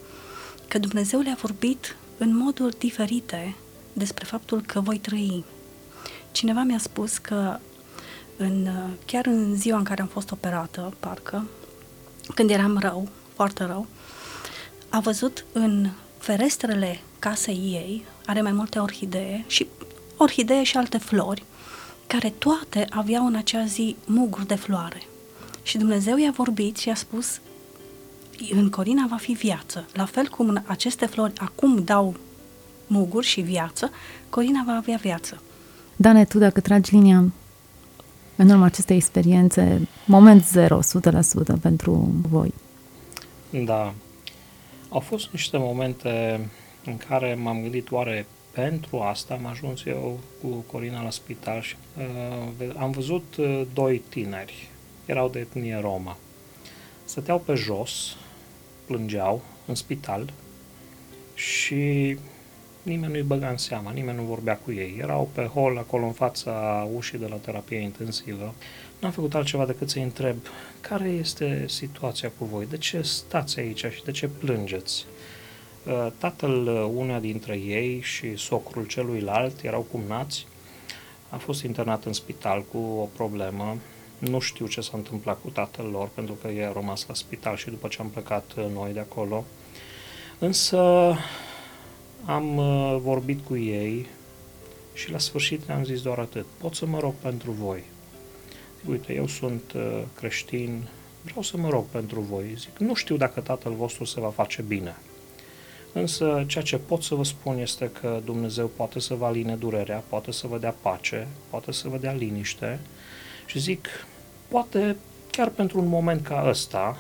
că 0.67 0.79
Dumnezeu 0.79 1.19
le-a 1.19 1.37
vorbit 1.41 1.95
în 2.17 2.37
moduri 2.37 2.77
diferite 2.77 3.55
despre 3.93 4.25
faptul 4.25 4.61
că 4.61 4.79
voi 4.79 4.97
trăi. 4.97 5.43
Cineva 6.31 6.63
mi-a 6.63 6.77
spus 6.77 7.17
că 7.17 7.57
în, 8.37 8.67
chiar 9.05 9.25
în 9.25 9.55
ziua 9.55 9.77
în 9.77 9.83
care 9.83 10.01
am 10.01 10.07
fost 10.07 10.31
operată, 10.31 10.93
parcă, 10.99 11.47
când 12.35 12.49
eram 12.49 12.77
rău, 12.77 13.07
foarte 13.33 13.63
rău, 13.63 13.87
a 14.89 14.99
văzut 14.99 15.45
în 15.51 15.89
ferestrele 16.17 16.99
casei 17.19 17.55
ei, 17.55 18.05
are 18.25 18.41
mai 18.41 18.51
multe 18.51 18.79
orhidee 18.79 19.43
și 19.47 19.67
orhidee 20.17 20.63
și 20.63 20.77
alte 20.77 20.97
flori, 20.97 21.43
care 22.07 22.29
toate 22.29 22.87
aveau 22.89 23.25
în 23.25 23.35
acea 23.35 23.65
zi 23.65 23.95
muguri 24.05 24.47
de 24.47 24.55
floare. 24.55 25.01
Și 25.63 25.77
Dumnezeu 25.77 26.17
i-a 26.17 26.33
vorbit 26.35 26.77
și 26.77 26.89
a 26.89 26.95
spus, 26.95 27.39
în 28.51 28.69
Corina 28.69 29.05
va 29.09 29.15
fi 29.15 29.33
viață. 29.33 29.85
La 29.93 30.05
fel 30.05 30.27
cum 30.27 30.63
aceste 30.65 31.05
flori 31.05 31.33
acum 31.37 31.83
dau 31.83 32.15
muguri 32.87 33.25
și 33.25 33.41
viață, 33.41 33.91
Corina 34.29 34.63
va 34.65 34.73
avea 34.73 34.97
viață. 34.97 35.41
Dane, 35.95 36.25
tu 36.25 36.37
dacă 36.37 36.59
tragi 36.59 36.91
linia 36.91 37.23
în 38.35 38.49
urma 38.49 38.65
acestei 38.65 38.95
experiențe, 38.95 39.87
moment 40.05 40.45
zero, 40.45 40.79
100% 40.79 40.81
pentru 41.61 42.13
voi. 42.29 42.53
Da. 43.49 43.93
Au 44.89 44.99
fost 44.99 45.27
niște 45.31 45.57
momente 45.57 46.39
în 46.85 46.97
care 46.97 47.37
m-am 47.41 47.61
gândit 47.61 47.91
oare 47.91 48.27
pentru 48.55 48.99
asta 48.99 49.33
am 49.33 49.45
ajuns 49.45 49.85
eu 49.85 50.19
cu 50.41 50.47
Corina 50.47 51.03
la 51.03 51.09
spital 51.09 51.61
și 51.61 51.75
uh, 51.97 52.69
am 52.77 52.91
văzut 52.91 53.35
uh, 53.35 53.61
doi 53.73 54.01
tineri, 54.09 54.69
erau 55.05 55.29
de 55.29 55.39
etnie 55.39 55.79
Roma. 55.81 56.17
Stăteau 57.05 57.39
pe 57.39 57.53
jos, 57.53 58.17
plângeau 58.85 59.41
în 59.65 59.75
spital 59.75 60.33
și 61.33 62.17
nimeni 62.83 63.11
nu-i 63.11 63.21
băga 63.21 63.49
în 63.49 63.57
seama, 63.57 63.91
nimeni 63.91 64.17
nu 64.17 64.23
vorbea 64.23 64.57
cu 64.57 64.71
ei. 64.71 64.97
Erau 64.99 65.29
pe 65.33 65.43
hol, 65.43 65.77
acolo 65.77 66.05
în 66.05 66.11
fața 66.11 66.87
ușii 66.95 67.17
de 67.17 67.27
la 67.27 67.35
terapie 67.35 67.77
intensivă. 67.77 68.53
N-am 68.99 69.11
făcut 69.11 69.35
altceva 69.35 69.65
decât 69.65 69.89
să-i 69.89 70.03
întreb 70.03 70.37
care 70.81 71.09
este 71.09 71.65
situația 71.67 72.31
cu 72.37 72.45
voi, 72.45 72.65
de 72.65 72.77
ce 72.77 73.01
stați 73.01 73.59
aici 73.59 73.85
și 73.85 74.03
de 74.03 74.11
ce 74.11 74.27
plângeți. 74.27 75.05
Uh, 75.87 76.07
tatăl 76.17 76.67
uneia 76.95 77.19
dintre 77.19 77.57
ei 77.57 78.01
și 78.01 78.35
socrul 78.35 78.85
celuilalt 78.85 79.63
erau 79.63 79.81
cumnați. 79.91 80.47
A 81.29 81.37
fost 81.37 81.63
internat 81.63 82.05
în 82.05 82.13
spital 82.13 82.63
cu 82.71 82.77
o 82.77 83.09
problemă. 83.15 83.77
Nu 84.19 84.39
știu 84.39 84.67
ce 84.67 84.81
s-a 84.81 84.91
întâmplat 84.93 85.41
cu 85.41 85.49
tatăl 85.49 85.85
lor, 85.85 86.09
pentru 86.13 86.33
că 86.41 86.47
ei 86.47 86.65
a 86.65 86.71
rămas 86.71 87.05
la 87.07 87.13
spital 87.13 87.55
și 87.55 87.69
după 87.69 87.87
ce 87.87 88.01
am 88.01 88.09
plecat 88.09 88.51
noi 88.73 88.93
de 88.93 88.99
acolo. 88.99 89.45
Însă 90.39 90.79
am 92.25 92.57
uh, 92.57 92.97
vorbit 93.01 93.45
cu 93.45 93.57
ei 93.57 94.05
și 94.93 95.11
la 95.11 95.17
sfârșit 95.17 95.67
le-am 95.67 95.83
zis 95.83 96.01
doar 96.01 96.19
atât. 96.19 96.45
Pot 96.57 96.75
să 96.75 96.85
mă 96.85 96.99
rog 96.99 97.13
pentru 97.13 97.51
voi. 97.51 97.83
Uite, 98.89 99.13
eu 99.13 99.27
sunt 99.27 99.71
uh, 99.75 100.01
creștin, 100.15 100.87
vreau 101.23 101.41
să 101.41 101.57
mă 101.57 101.69
rog 101.69 101.85
pentru 101.85 102.19
voi. 102.19 102.53
Zic, 102.57 102.77
nu 102.77 102.93
știu 102.93 103.17
dacă 103.17 103.39
tatăl 103.39 103.73
vostru 103.73 104.03
se 104.03 104.19
va 104.19 104.29
face 104.29 104.61
bine. 104.61 104.95
Însă 105.97 106.43
ceea 106.47 106.63
ce 106.63 106.77
pot 106.77 107.01
să 107.01 107.15
vă 107.15 107.23
spun 107.23 107.57
este 107.57 107.91
că 108.01 108.21
Dumnezeu 108.25 108.67
poate 108.67 108.99
să 108.99 109.13
vă 109.13 109.25
aline 109.25 109.55
durerea, 109.55 110.03
poate 110.09 110.31
să 110.31 110.47
vă 110.47 110.57
dea 110.57 110.75
pace, 110.81 111.27
poate 111.49 111.71
să 111.71 111.87
vă 111.87 111.97
dea 111.97 112.11
liniște 112.11 112.79
și 113.45 113.59
zic, 113.59 113.87
poate 114.47 114.95
chiar 115.31 115.49
pentru 115.49 115.79
un 115.79 115.87
moment 115.87 116.23
ca 116.23 116.45
ăsta, 116.49 116.97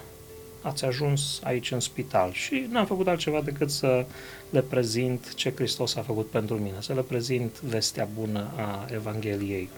ați 0.61 0.85
ajuns 0.85 1.39
aici 1.43 1.71
în 1.71 1.79
spital 1.79 2.31
și 2.31 2.67
n-am 2.69 2.85
făcut 2.85 3.07
altceva 3.07 3.41
decât 3.41 3.69
să 3.71 4.05
le 4.49 4.61
prezint 4.61 5.33
ce 5.33 5.53
Hristos 5.55 5.95
a 5.95 6.01
făcut 6.01 6.29
pentru 6.29 6.55
mine, 6.55 6.77
să 6.79 6.93
le 6.93 7.01
prezint 7.01 7.61
vestea 7.61 8.07
bună 8.19 8.51
a 8.55 8.85
Evangheliei. 8.93 9.69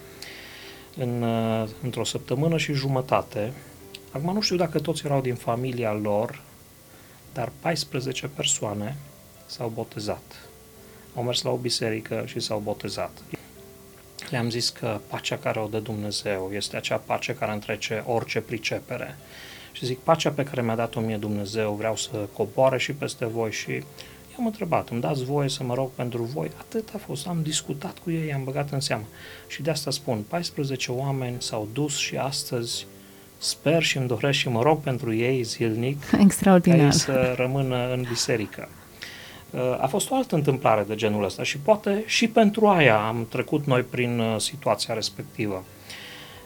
În, 0.96 1.22
uh, 1.22 1.68
într-o 1.82 2.04
săptămână 2.04 2.56
și 2.56 2.72
jumătate, 2.72 3.52
acum 4.10 4.32
nu 4.32 4.40
știu 4.40 4.56
dacă 4.56 4.78
toți 4.78 5.02
erau 5.04 5.20
din 5.20 5.34
familia 5.34 5.92
lor, 5.92 6.42
dar 7.32 7.52
14 7.60 8.26
persoane 8.26 8.96
s-au 9.48 9.72
botezat. 9.74 10.48
Au 11.14 11.22
mers 11.22 11.42
la 11.42 11.50
o 11.50 11.56
biserică 11.56 12.22
și 12.26 12.40
s-au 12.40 12.58
botezat. 12.58 13.10
Le-am 14.30 14.50
zis 14.50 14.68
că 14.68 15.00
pacea 15.06 15.36
care 15.36 15.60
o 15.60 15.66
dă 15.66 15.78
Dumnezeu 15.78 16.50
este 16.54 16.76
acea 16.76 16.96
pace 16.96 17.34
care 17.34 17.52
întrece 17.52 18.02
orice 18.06 18.40
pricepere 18.40 19.16
Și 19.72 19.86
zic, 19.86 19.98
pacea 19.98 20.30
pe 20.30 20.44
care 20.44 20.62
mi-a 20.62 20.74
dat-o 20.74 21.00
mie 21.00 21.16
Dumnezeu, 21.16 21.72
vreau 21.72 21.96
să 21.96 22.28
coboare 22.32 22.78
și 22.78 22.92
peste 22.92 23.26
voi 23.26 23.52
și 23.52 23.70
i-am 24.38 24.46
întrebat, 24.46 24.88
îmi 24.88 25.00
dați 25.00 25.24
voie 25.24 25.48
să 25.48 25.62
mă 25.64 25.74
rog 25.74 25.90
pentru 25.94 26.22
voi? 26.22 26.50
Atât 26.58 26.88
a 26.94 26.98
fost, 26.98 27.26
am 27.26 27.42
discutat 27.42 27.98
cu 27.98 28.10
ei, 28.10 28.32
am 28.32 28.44
băgat 28.44 28.70
în 28.70 28.80
seamă. 28.80 29.04
Și 29.46 29.62
de 29.62 29.70
asta 29.70 29.90
spun, 29.90 30.24
14 30.28 30.92
oameni 30.92 31.42
s-au 31.42 31.68
dus 31.72 31.96
și 31.96 32.16
astăzi 32.16 32.86
sper 33.38 33.82
și 33.82 33.96
îmi 33.96 34.06
doresc 34.06 34.38
și 34.38 34.48
mă 34.48 34.62
rog 34.62 34.80
pentru 34.80 35.14
ei 35.14 35.42
zilnic 35.42 36.02
Extraordinar. 36.20 36.78
ca 36.78 36.84
ei 36.84 36.92
să 36.92 37.34
rămână 37.36 37.92
în 37.92 38.04
biserică. 38.08 38.68
A 39.80 39.86
fost 39.86 40.10
o 40.10 40.14
altă 40.14 40.34
întâmplare 40.34 40.84
de 40.88 40.94
genul 40.94 41.24
ăsta 41.24 41.42
și 41.42 41.58
poate 41.58 42.02
și 42.06 42.28
pentru 42.28 42.66
aia 42.66 43.06
am 43.06 43.26
trecut 43.30 43.66
noi 43.66 43.82
prin 43.82 44.18
uh, 44.18 44.40
situația 44.40 44.94
respectivă. 44.94 45.64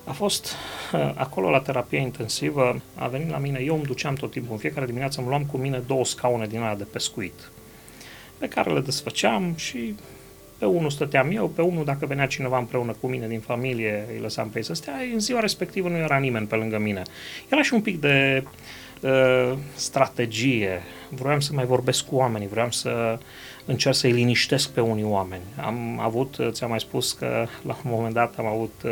A 0.05 0.13
fost 0.13 0.55
uh, 0.93 1.13
acolo 1.15 1.51
la 1.51 1.61
terapie 1.61 1.99
intensivă, 1.99 2.81
a 2.95 3.07
venit 3.07 3.31
la 3.31 3.39
mine, 3.39 3.61
eu 3.65 3.75
îmi 3.75 3.85
duceam 3.85 4.15
tot 4.15 4.31
timpul, 4.31 4.53
în 4.53 4.59
fiecare 4.59 4.87
dimineață 4.87 5.21
îmi 5.21 5.29
luam 5.29 5.45
cu 5.45 5.57
mine 5.57 5.83
două 5.87 6.05
scaune 6.05 6.47
din 6.47 6.61
aia 6.61 6.75
de 6.75 6.87
pescuit, 6.93 7.51
pe 8.39 8.49
care 8.49 8.73
le 8.73 8.81
desfăceam 8.81 9.55
și 9.57 9.95
pe 10.59 10.65
unul 10.65 10.91
stăteam 10.91 11.31
eu, 11.31 11.49
pe 11.49 11.63
unul 11.63 11.85
dacă 11.85 12.07
venea 12.07 12.27
cineva 12.27 12.59
împreună 12.59 12.97
cu 13.01 13.07
mine 13.07 13.29
din 13.29 13.41
familie, 13.41 14.07
îi 14.13 14.21
lăsam 14.21 14.49
pe 14.49 14.59
ei 14.59 14.65
să 14.65 14.75
stea, 14.75 14.95
în 15.13 15.21
ziua 15.21 15.41
respectivă 15.41 15.89
nu 15.89 15.97
era 15.97 16.19
nimeni 16.19 16.47
pe 16.47 16.55
lângă 16.55 16.79
mine. 16.79 17.03
Era 17.49 17.63
și 17.63 17.75
un 17.75 17.81
pic 17.81 18.01
de 18.01 18.45
uh, 19.03 19.59
strategie, 19.75 20.83
vroiam 21.09 21.41
să 21.41 21.53
mai 21.53 21.65
vorbesc 21.65 22.07
cu 22.07 22.15
oamenii, 22.15 22.49
vreau 22.49 22.71
să 22.71 23.19
încerc 23.65 23.95
să-i 23.95 24.13
liniștesc 24.13 24.71
pe 24.71 24.81
unii 24.81 25.05
oameni. 25.05 25.43
Am 25.57 26.01
avut, 26.01 26.37
ți-am 26.51 26.71
mai 26.71 26.81
spus 26.81 27.13
că 27.13 27.47
la 27.67 27.77
un 27.85 27.91
moment 27.91 28.15
dat 28.15 28.35
am 28.39 28.47
avut 28.47 28.73
uh, 28.85 28.91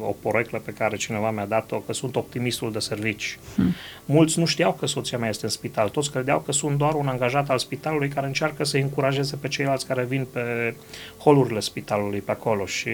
o 0.00 0.14
poreclă 0.22 0.58
pe 0.58 0.72
care 0.72 0.96
cineva 0.96 1.30
mi-a 1.30 1.46
dat-o, 1.46 1.78
că 1.78 1.92
sunt 1.92 2.16
optimistul 2.16 2.72
de 2.72 2.78
servici. 2.78 3.38
Hmm. 3.54 3.74
Mulți 4.04 4.38
nu 4.38 4.44
știau 4.44 4.72
că 4.72 4.86
soția 4.86 5.18
mea 5.18 5.28
este 5.28 5.44
în 5.44 5.50
spital, 5.50 5.88
toți 5.88 6.10
credeau 6.10 6.40
că 6.40 6.52
sunt 6.52 6.78
doar 6.78 6.94
un 6.94 7.06
angajat 7.06 7.50
al 7.50 7.58
spitalului 7.58 8.08
care 8.08 8.26
încearcă 8.26 8.64
să 8.64 8.76
încurajeze 8.76 9.36
pe 9.36 9.48
ceilalți 9.48 9.86
care 9.86 10.04
vin 10.04 10.26
pe 10.32 10.74
holurile 11.18 11.60
spitalului 11.60 12.20
pe 12.20 12.30
acolo 12.30 12.66
și 12.66 12.90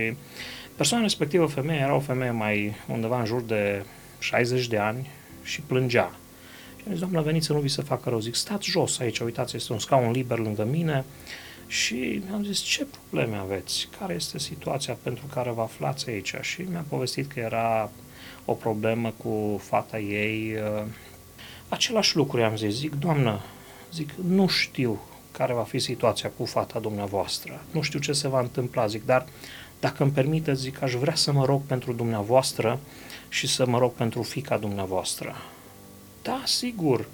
persoana 0.76 1.02
respectivă, 1.04 1.46
femeie, 1.46 1.80
era 1.80 1.94
o 1.94 2.00
femeie 2.00 2.30
mai 2.30 2.76
undeva 2.88 3.18
în 3.18 3.24
jur 3.24 3.40
de 3.40 3.84
60 4.18 4.66
de 4.66 4.78
ani 4.78 5.10
și 5.42 5.60
plângea 5.60 6.10
și 6.80 6.86
am 6.86 6.92
zis, 6.92 7.00
doamna, 7.00 7.20
veniți 7.20 7.46
să 7.46 7.52
nu 7.52 7.58
vi 7.58 7.68
se 7.68 7.82
facă 7.82 8.08
rău. 8.08 8.20
Zic, 8.20 8.34
stați 8.34 8.68
jos 8.68 8.98
aici, 8.98 9.18
uitați, 9.18 9.56
este 9.56 9.72
un 9.72 9.78
scaun 9.78 10.10
liber 10.10 10.38
lângă 10.38 10.64
mine. 10.64 11.04
Și 11.66 12.22
am 12.32 12.44
zis, 12.44 12.58
ce 12.58 12.86
probleme 12.86 13.36
aveți? 13.36 13.88
Care 13.98 14.14
este 14.14 14.38
situația 14.38 14.96
pentru 15.02 15.24
care 15.34 15.50
vă 15.50 15.60
aflați 15.60 16.10
aici? 16.10 16.34
Și 16.40 16.60
mi-a 16.70 16.84
povestit 16.88 17.32
că 17.32 17.40
era 17.40 17.90
o 18.44 18.52
problemă 18.52 19.12
cu 19.16 19.60
fata 19.64 19.98
ei. 19.98 20.54
Uh, 20.54 20.84
același 21.68 22.16
lucru 22.16 22.42
am 22.42 22.56
zis, 22.56 22.74
zic, 22.74 22.94
doamnă, 22.94 23.40
zic, 23.92 24.10
nu 24.12 24.46
știu 24.46 25.00
care 25.32 25.52
va 25.52 25.62
fi 25.62 25.78
situația 25.78 26.30
cu 26.36 26.44
fata 26.44 26.78
dumneavoastră. 26.78 27.62
Nu 27.70 27.82
știu 27.82 27.98
ce 27.98 28.12
se 28.12 28.28
va 28.28 28.40
întâmpla, 28.40 28.86
zic, 28.86 29.04
dar 29.04 29.26
dacă 29.80 30.02
îmi 30.02 30.12
permite, 30.12 30.54
zic, 30.54 30.82
aș 30.82 30.94
vrea 30.94 31.14
să 31.14 31.32
mă 31.32 31.44
rog 31.44 31.62
pentru 31.62 31.92
dumneavoastră 31.92 32.78
și 33.28 33.46
să 33.46 33.66
mă 33.66 33.78
rog 33.78 33.92
pentru 33.92 34.22
fica 34.22 34.56
dumneavoastră. 34.56 35.34
Da, 36.22 36.42
sigur. 36.44 37.06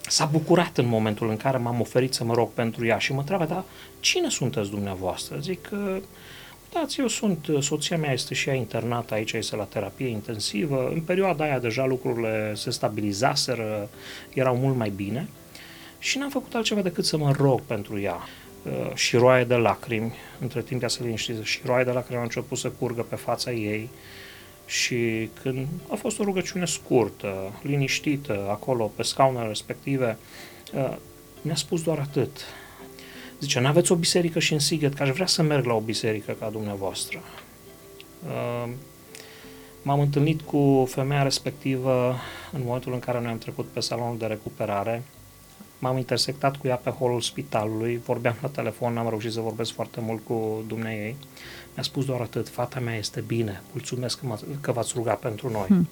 S-a 0.00 0.24
bucurat 0.24 0.78
în 0.78 0.86
momentul 0.86 1.28
în 1.30 1.36
care 1.36 1.56
m-am 1.56 1.80
oferit 1.80 2.14
să 2.14 2.24
mă 2.24 2.34
rog 2.34 2.50
pentru 2.50 2.86
ea 2.86 2.98
și 2.98 3.12
mă 3.12 3.18
întreabă, 3.18 3.44
dar 3.44 3.64
cine 4.00 4.28
sunteți 4.28 4.70
dumneavoastră? 4.70 5.38
Zic 5.38 5.62
că, 5.62 6.00
uitați, 6.62 7.00
eu 7.00 7.06
sunt, 7.06 7.46
soția 7.60 7.96
mea 7.96 8.12
este 8.12 8.34
și 8.34 8.48
ea 8.48 8.54
internată 8.54 9.14
aici, 9.14 9.32
este 9.32 9.56
la 9.56 9.64
terapie 9.64 10.08
intensivă. 10.08 10.90
În 10.94 11.00
perioada 11.00 11.44
aia 11.44 11.58
deja 11.58 11.84
lucrurile 11.86 12.52
se 12.54 12.70
stabilizaseră, 12.70 13.88
erau 14.34 14.56
mult 14.56 14.76
mai 14.76 14.90
bine 14.90 15.28
și 15.98 16.18
n-am 16.18 16.30
făcut 16.30 16.54
altceva 16.54 16.80
decât 16.80 17.04
să 17.04 17.16
mă 17.16 17.32
rog 17.32 17.60
pentru 17.60 18.00
ea. 18.00 18.20
Uh, 18.62 18.94
și 18.94 19.16
roaie 19.16 19.44
de 19.44 19.54
lacrimi, 19.54 20.14
între 20.40 20.62
timp 20.62 20.82
ea 20.82 20.88
se 20.88 21.02
liniștită, 21.02 21.42
și 21.42 21.60
roaie 21.64 21.84
de 21.84 21.90
lacrimi 21.90 22.18
au 22.18 22.24
început 22.24 22.58
să 22.58 22.70
curgă 22.70 23.02
pe 23.02 23.16
fața 23.16 23.52
ei 23.52 23.88
și 24.70 25.28
când 25.42 25.66
a 25.88 25.94
fost 25.94 26.18
o 26.18 26.24
rugăciune 26.24 26.64
scurtă, 26.64 27.52
liniștită, 27.62 28.46
acolo, 28.50 28.92
pe 28.96 29.02
scaunele 29.02 29.46
respective, 29.46 30.18
uh, 30.74 30.96
mi-a 31.42 31.54
spus 31.54 31.82
doar 31.82 31.98
atât. 31.98 32.40
Zice, 33.40 33.60
n-aveți 33.60 33.92
o 33.92 33.94
biserică 33.94 34.38
și 34.38 34.52
în 34.52 34.58
Sighet, 34.58 34.94
că 34.94 35.02
aș 35.02 35.08
vrea 35.08 35.26
să 35.26 35.42
merg 35.42 35.64
la 35.64 35.74
o 35.74 35.80
biserică 35.80 36.32
ca 36.32 36.48
dumneavoastră. 36.48 37.20
Uh, 38.24 38.72
m-am 39.82 40.00
întâlnit 40.00 40.40
cu 40.40 40.88
femeia 40.90 41.22
respectivă 41.22 42.16
în 42.52 42.60
momentul 42.64 42.92
în 42.92 42.98
care 42.98 43.20
noi 43.20 43.30
am 43.30 43.38
trecut 43.38 43.66
pe 43.66 43.80
salonul 43.80 44.18
de 44.18 44.26
recuperare. 44.26 45.02
M-am 45.82 45.96
intersectat 45.96 46.56
cu 46.56 46.66
ea 46.66 46.76
pe 46.76 46.90
holul 46.90 47.20
spitalului, 47.20 48.00
vorbeam 48.04 48.36
la 48.42 48.48
telefon, 48.48 48.92
n-am 48.92 49.08
reușit 49.08 49.32
să 49.32 49.40
vorbesc 49.40 49.72
foarte 49.72 50.00
mult 50.00 50.24
cu 50.24 50.64
dumneai 50.66 50.94
ei. 50.94 51.16
Mi-a 51.74 51.82
spus 51.82 52.04
doar 52.04 52.20
atât, 52.20 52.48
fata 52.48 52.80
mea 52.80 52.96
este 52.96 53.20
bine, 53.20 53.62
mulțumesc 53.72 54.20
că, 54.20 54.36
că 54.60 54.72
v-ați 54.72 54.92
rugat 54.94 55.18
pentru 55.18 55.50
noi. 55.50 55.66
Hmm. 55.66 55.88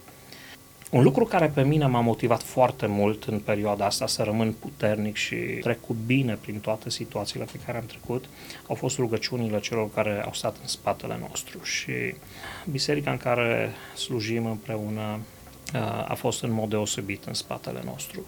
Un 0.90 1.02
lucru 1.02 1.24
care 1.24 1.46
pe 1.46 1.62
mine 1.62 1.86
m-a 1.86 2.00
motivat 2.00 2.42
foarte 2.42 2.86
mult 2.86 3.24
în 3.24 3.38
perioada 3.38 3.84
asta 3.84 4.06
să 4.06 4.22
rămân 4.22 4.52
puternic 4.52 5.16
și 5.16 5.36
trec 5.36 5.80
cu 5.80 5.96
bine 6.06 6.38
prin 6.40 6.58
toate 6.60 6.90
situațiile 6.90 7.44
pe 7.52 7.58
care 7.66 7.78
am 7.78 7.84
trecut, 7.84 8.24
au 8.66 8.74
fost 8.74 8.96
rugăciunile 8.96 9.60
celor 9.60 9.90
care 9.94 10.22
au 10.24 10.32
stat 10.32 10.56
în 10.60 10.66
spatele 10.66 11.18
nostru 11.28 11.62
și 11.62 11.92
biserica 12.70 13.10
în 13.10 13.16
care 13.16 13.70
slujim 13.96 14.46
împreună 14.46 15.18
a 16.08 16.14
fost 16.14 16.42
în 16.42 16.52
mod 16.52 16.68
deosebit 16.68 17.24
în 17.24 17.34
spatele 17.34 17.80
nostru. 17.84 18.20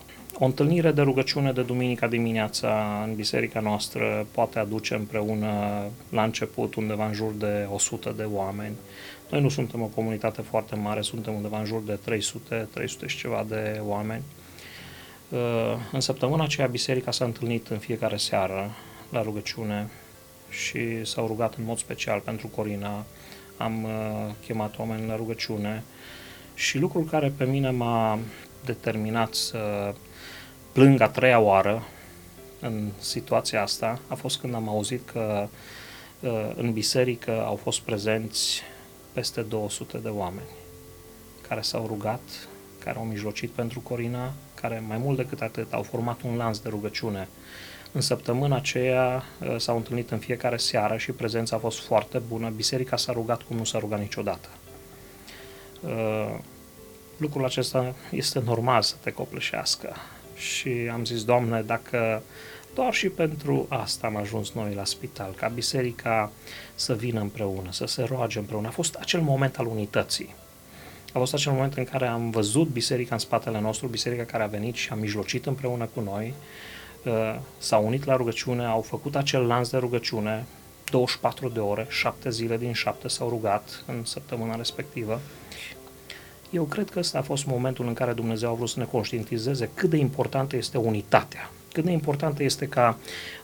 O 0.43 0.45
întâlnire 0.45 0.93
de 0.93 1.03
rugăciune 1.03 1.53
de 1.53 1.63
duminica 1.63 2.07
dimineața 2.07 3.03
în 3.07 3.15
biserica 3.15 3.61
noastră 3.61 4.27
poate 4.31 4.59
aduce 4.59 4.95
împreună 4.95 5.85
la 6.09 6.23
început 6.23 6.75
undeva 6.75 7.07
în 7.07 7.13
jur 7.13 7.33
de 7.33 7.67
100 7.73 8.15
de 8.17 8.23
oameni. 8.23 8.75
Noi 9.31 9.41
nu 9.41 9.49
suntem 9.49 9.83
o 9.83 9.87
comunitate 9.87 10.43
foarte 10.43 10.75
mare, 10.75 11.01
suntem 11.01 11.35
undeva 11.35 11.59
în 11.59 11.65
jur 11.65 11.83
de 11.83 11.99
300, 12.05 12.69
300 12.75 13.07
și 13.07 13.17
ceva 13.17 13.47
de 13.49 13.81
oameni. 13.85 14.23
Uh, 15.29 15.39
în 15.93 16.01
săptămâna 16.01 16.45
aceea 16.45 16.67
biserica 16.67 17.11
s-a 17.11 17.25
întâlnit 17.25 17.67
în 17.69 17.79
fiecare 17.79 18.17
seară 18.17 18.71
la 19.11 19.23
rugăciune 19.23 19.91
și 20.51 21.05
s-au 21.05 21.27
rugat 21.27 21.55
în 21.55 21.65
mod 21.65 21.79
special 21.79 22.21
pentru 22.21 22.47
Corina. 22.47 23.05
Am 23.57 23.85
uh, 23.85 23.91
chemat 24.47 24.79
oameni 24.79 25.07
la 25.07 25.17
rugăciune 25.17 25.83
și 26.55 26.79
lucrul 26.79 27.05
care 27.05 27.33
pe 27.37 27.45
mine 27.45 27.71
m-a 27.71 28.19
determinat 28.65 29.35
să 29.35 29.95
plâng 30.73 31.01
a 31.01 31.09
treia 31.09 31.39
oară 31.39 31.83
în 32.61 32.89
situația 32.99 33.63
asta 33.63 33.99
a 34.09 34.15
fost 34.15 34.41
când 34.41 34.55
am 34.55 34.69
auzit 34.69 35.11
că 35.11 35.49
uh, 36.21 36.51
în 36.55 36.73
biserică 36.73 37.43
au 37.45 37.57
fost 37.57 37.81
prezenți 37.81 38.63
peste 39.13 39.41
200 39.41 39.99
de 39.99 40.09
oameni 40.09 40.49
care 41.49 41.61
s-au 41.61 41.87
rugat, 41.87 42.21
care 42.85 42.99
au 42.99 43.05
mijlocit 43.05 43.51
pentru 43.51 43.81
Corina, 43.81 44.33
care 44.55 44.85
mai 44.89 44.99
mult 44.99 45.17
decât 45.17 45.41
atât 45.41 45.73
au 45.73 45.83
format 45.83 46.21
un 46.23 46.37
lanț 46.37 46.59
de 46.59 46.69
rugăciune. 46.69 47.29
În 47.93 48.01
săptămâna 48.01 48.57
aceea 48.57 49.25
uh, 49.41 49.55
s-au 49.59 49.77
întâlnit 49.77 50.11
în 50.11 50.19
fiecare 50.19 50.57
seară 50.57 50.97
și 50.97 51.13
prezența 51.13 51.57
a 51.57 51.59
fost 51.59 51.79
foarte 51.79 52.19
bună. 52.29 52.49
Biserica 52.49 52.97
s-a 52.97 53.13
rugat 53.13 53.43
cum 53.43 53.57
nu 53.57 53.65
s-a 53.65 53.79
rugat 53.79 53.99
niciodată. 53.99 54.49
Uh, 55.81 56.39
lucrul 57.17 57.45
acesta 57.45 57.95
este 58.11 58.43
normal 58.45 58.83
să 58.83 58.95
te 59.01 59.11
copleșească 59.11 59.97
și 60.41 60.69
am 60.93 61.05
zis, 61.05 61.25
Doamne, 61.25 61.63
dacă 61.63 62.23
doar 62.75 62.95
și 62.95 63.09
pentru 63.09 63.67
asta 63.69 64.07
am 64.07 64.17
ajuns 64.17 64.53
noi 64.53 64.75
la 64.75 64.85
spital, 64.85 65.33
ca 65.37 65.49
biserica 65.49 66.33
să 66.75 66.95
vină 66.95 67.21
împreună, 67.21 67.73
să 67.73 67.87
se 67.87 68.03
roage 68.03 68.39
împreună. 68.39 68.69
A 68.69 68.71
fost 68.71 68.95
acel 68.95 69.21
moment 69.21 69.59
al 69.59 69.67
unității. 69.67 70.35
A 71.13 71.19
fost 71.19 71.35
acel 71.35 71.53
moment 71.53 71.75
în 71.75 71.85
care 71.85 72.07
am 72.07 72.31
văzut 72.31 72.69
biserica 72.69 73.15
în 73.15 73.21
spatele 73.21 73.61
nostru, 73.61 73.87
biserica 73.87 74.25
care 74.25 74.43
a 74.43 74.47
venit 74.47 74.75
și 74.75 74.89
a 74.91 74.95
mijlocit 74.95 75.47
împreună 75.47 75.89
cu 75.95 76.01
noi, 76.01 76.35
uh, 77.05 77.39
s-au 77.59 77.87
unit 77.87 78.05
la 78.05 78.17
rugăciune, 78.17 78.65
au 78.65 78.81
făcut 78.81 79.17
acel 79.17 79.47
lanț 79.47 79.69
de 79.69 79.77
rugăciune, 79.77 80.45
24 80.91 81.49
de 81.49 81.61
ore, 81.61 81.87
7 81.89 82.31
zile 82.31 82.57
din 82.57 82.73
7 82.73 83.09
s-au 83.09 83.29
rugat 83.29 83.85
în 83.87 84.05
săptămâna 84.05 84.57
respectivă 84.57 85.21
eu 86.51 86.65
cred 86.65 86.91
că 86.91 86.99
ăsta 86.99 87.19
a 87.19 87.23
fost 87.23 87.47
momentul 87.47 87.87
în 87.87 87.93
care 87.93 88.13
Dumnezeu 88.13 88.51
a 88.51 88.55
vrut 88.55 88.69
să 88.69 88.79
ne 88.79 88.85
conștientizeze 88.85 89.71
cât 89.75 89.91
de 89.91 89.97
importantă 89.97 90.57
este 90.57 90.79
unitatea, 90.79 91.51
cât 91.73 91.85
de 91.85 91.91
importantă 91.91 92.43
este 92.43 92.67
ca 92.67 92.99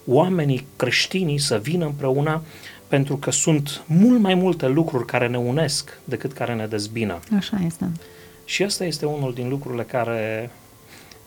oamenii 0.05 0.67
creștinii 0.77 1.39
să 1.39 1.59
vină 1.59 1.85
împreună 1.85 2.43
pentru 2.89 3.17
că 3.17 3.31
sunt 3.31 3.83
mult 3.87 4.21
mai 4.21 4.35
multe 4.35 4.67
lucruri 4.67 5.07
care 5.07 5.29
ne 5.29 5.39
unesc 5.39 5.99
decât 6.05 6.33
care 6.33 6.55
ne 6.55 6.67
dezbină. 6.67 7.19
Așa 7.37 7.61
este. 7.67 7.91
Și 8.45 8.63
asta 8.63 8.85
este 8.85 9.07
unul 9.07 9.35
din 9.35 9.49
lucrurile 9.49 9.83
care 9.83 10.51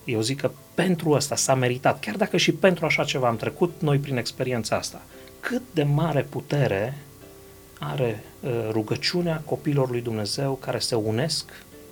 eu 0.04 0.22
zic 0.22 0.40
că 0.40 0.52
pentru 0.74 1.14
asta 1.14 1.36
s-a 1.36 1.56
meritat, 1.56 2.00
chiar 2.00 2.16
dacă 2.16 2.38
și 2.38 2.52
pentru 2.52 2.86
așa 2.86 3.04
ceva 3.04 3.28
am 3.28 3.36
trecut 3.36 3.74
noi 3.80 3.98
prin 3.98 4.18
experiența 4.18 4.76
asta. 4.76 5.02
Cât 5.40 5.62
de 5.74 5.84
mare 5.84 6.28
putere 6.30 6.98
are 7.80 8.24
uh, 8.40 8.52
rugăciunea 8.72 9.42
copilor 9.46 9.90
lui 9.90 10.02
Dumnezeu 10.02 10.54
care 10.54 10.80
se 10.80 10.96
unesc 10.96 11.46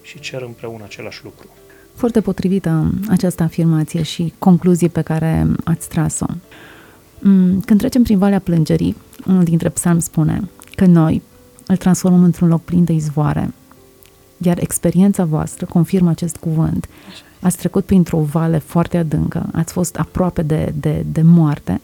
și 0.07 0.19
cer 0.19 0.41
împreună 0.41 0.83
același 0.83 1.23
lucru. 1.23 1.47
Foarte 1.93 2.21
potrivită 2.21 2.93
această 3.09 3.43
afirmație 3.43 4.01
și 4.01 4.33
concluzie 4.39 4.87
pe 4.87 5.01
care 5.01 5.47
ați 5.63 5.89
tras-o. 5.89 6.25
Mm, 7.19 7.59
când 7.59 7.79
trecem 7.79 8.03
prin 8.03 8.17
Valea 8.17 8.39
Plângerii, 8.39 8.95
unul 9.25 9.43
dintre 9.43 9.69
psalmi 9.69 10.01
spune 10.01 10.49
că 10.75 10.85
noi 10.85 11.21
îl 11.65 11.77
transformăm 11.77 12.23
într-un 12.23 12.47
loc 12.47 12.61
plin 12.61 12.83
de 12.83 12.93
izvoare, 12.93 13.53
iar 14.37 14.57
experiența 14.59 15.25
voastră 15.25 15.65
confirmă 15.65 16.09
acest 16.09 16.37
cuvânt. 16.37 16.87
Ați 17.39 17.57
trecut 17.57 17.85
printr-o 17.85 18.19
vale 18.19 18.57
foarte 18.57 18.97
adâncă, 18.97 19.49
ați 19.53 19.73
fost 19.73 19.95
aproape 19.95 20.41
de, 20.41 20.73
de, 20.79 21.05
de 21.11 21.21
moarte, 21.21 21.81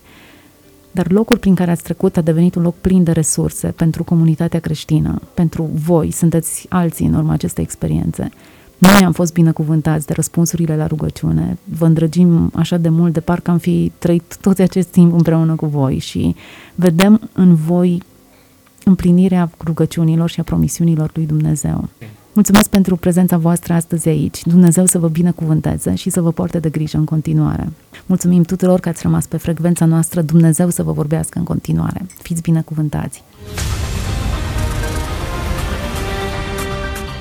dar 0.93 1.11
locul 1.11 1.37
prin 1.37 1.55
care 1.55 1.71
ați 1.71 1.83
trecut 1.83 2.17
a 2.17 2.21
devenit 2.21 2.55
un 2.55 2.61
loc 2.63 2.75
plin 2.75 3.03
de 3.03 3.11
resurse 3.11 3.67
pentru 3.67 4.03
comunitatea 4.03 4.59
creștină, 4.59 5.21
pentru 5.33 5.69
voi, 5.73 6.11
sunteți 6.11 6.65
alții 6.69 7.05
în 7.05 7.13
urma 7.13 7.33
acestei 7.33 7.63
experiențe. 7.63 8.29
Noi 8.77 9.03
am 9.05 9.11
fost 9.11 9.33
binecuvântați 9.33 10.05
de 10.05 10.13
răspunsurile 10.13 10.75
la 10.75 10.87
rugăciune, 10.87 11.57
vă 11.63 11.85
îndrăgim 11.85 12.51
așa 12.55 12.77
de 12.77 12.89
mult 12.89 13.13
de 13.13 13.19
parcă 13.19 13.51
am 13.51 13.57
fi 13.57 13.91
trăit 13.97 14.37
tot 14.41 14.59
acest 14.59 14.87
timp 14.87 15.13
împreună 15.13 15.55
cu 15.55 15.65
voi 15.65 15.97
și 15.97 16.35
vedem 16.75 17.29
în 17.33 17.55
voi 17.55 18.01
împlinirea 18.83 19.49
rugăciunilor 19.65 20.29
și 20.29 20.39
a 20.39 20.43
promisiunilor 20.43 21.11
lui 21.13 21.25
Dumnezeu. 21.25 21.89
Mulțumesc 22.33 22.69
pentru 22.69 22.95
prezența 22.95 23.37
voastră 23.37 23.73
astăzi 23.73 24.07
aici. 24.07 24.45
Dumnezeu 24.45 24.85
să 24.85 24.99
vă 24.99 25.07
binecuvânteze 25.07 25.95
și 25.95 26.09
să 26.09 26.21
vă 26.21 26.31
poarte 26.31 26.59
de 26.59 26.69
grijă 26.69 26.97
în 26.97 27.05
continuare. 27.05 27.69
Mulțumim 28.05 28.43
tuturor 28.43 28.79
că 28.79 28.89
ați 28.89 29.01
rămas 29.01 29.25
pe 29.25 29.37
frecvența 29.37 29.85
noastră. 29.85 30.21
Dumnezeu 30.21 30.69
să 30.69 30.83
vă 30.83 30.91
vorbească 30.91 31.37
în 31.39 31.43
continuare. 31.43 32.05
Fiți 32.21 32.41
binecuvântați! 32.41 33.23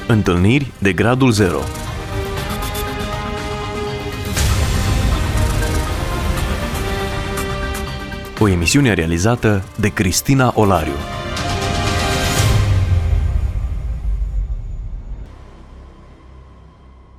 Întâlniri 0.08 0.72
de 0.78 0.92
gradul 0.92 1.30
0 1.30 1.58
O 8.38 8.48
emisiune 8.48 8.92
realizată 8.92 9.64
de 9.80 9.88
Cristina 9.88 10.52
Olariu. 10.54 11.21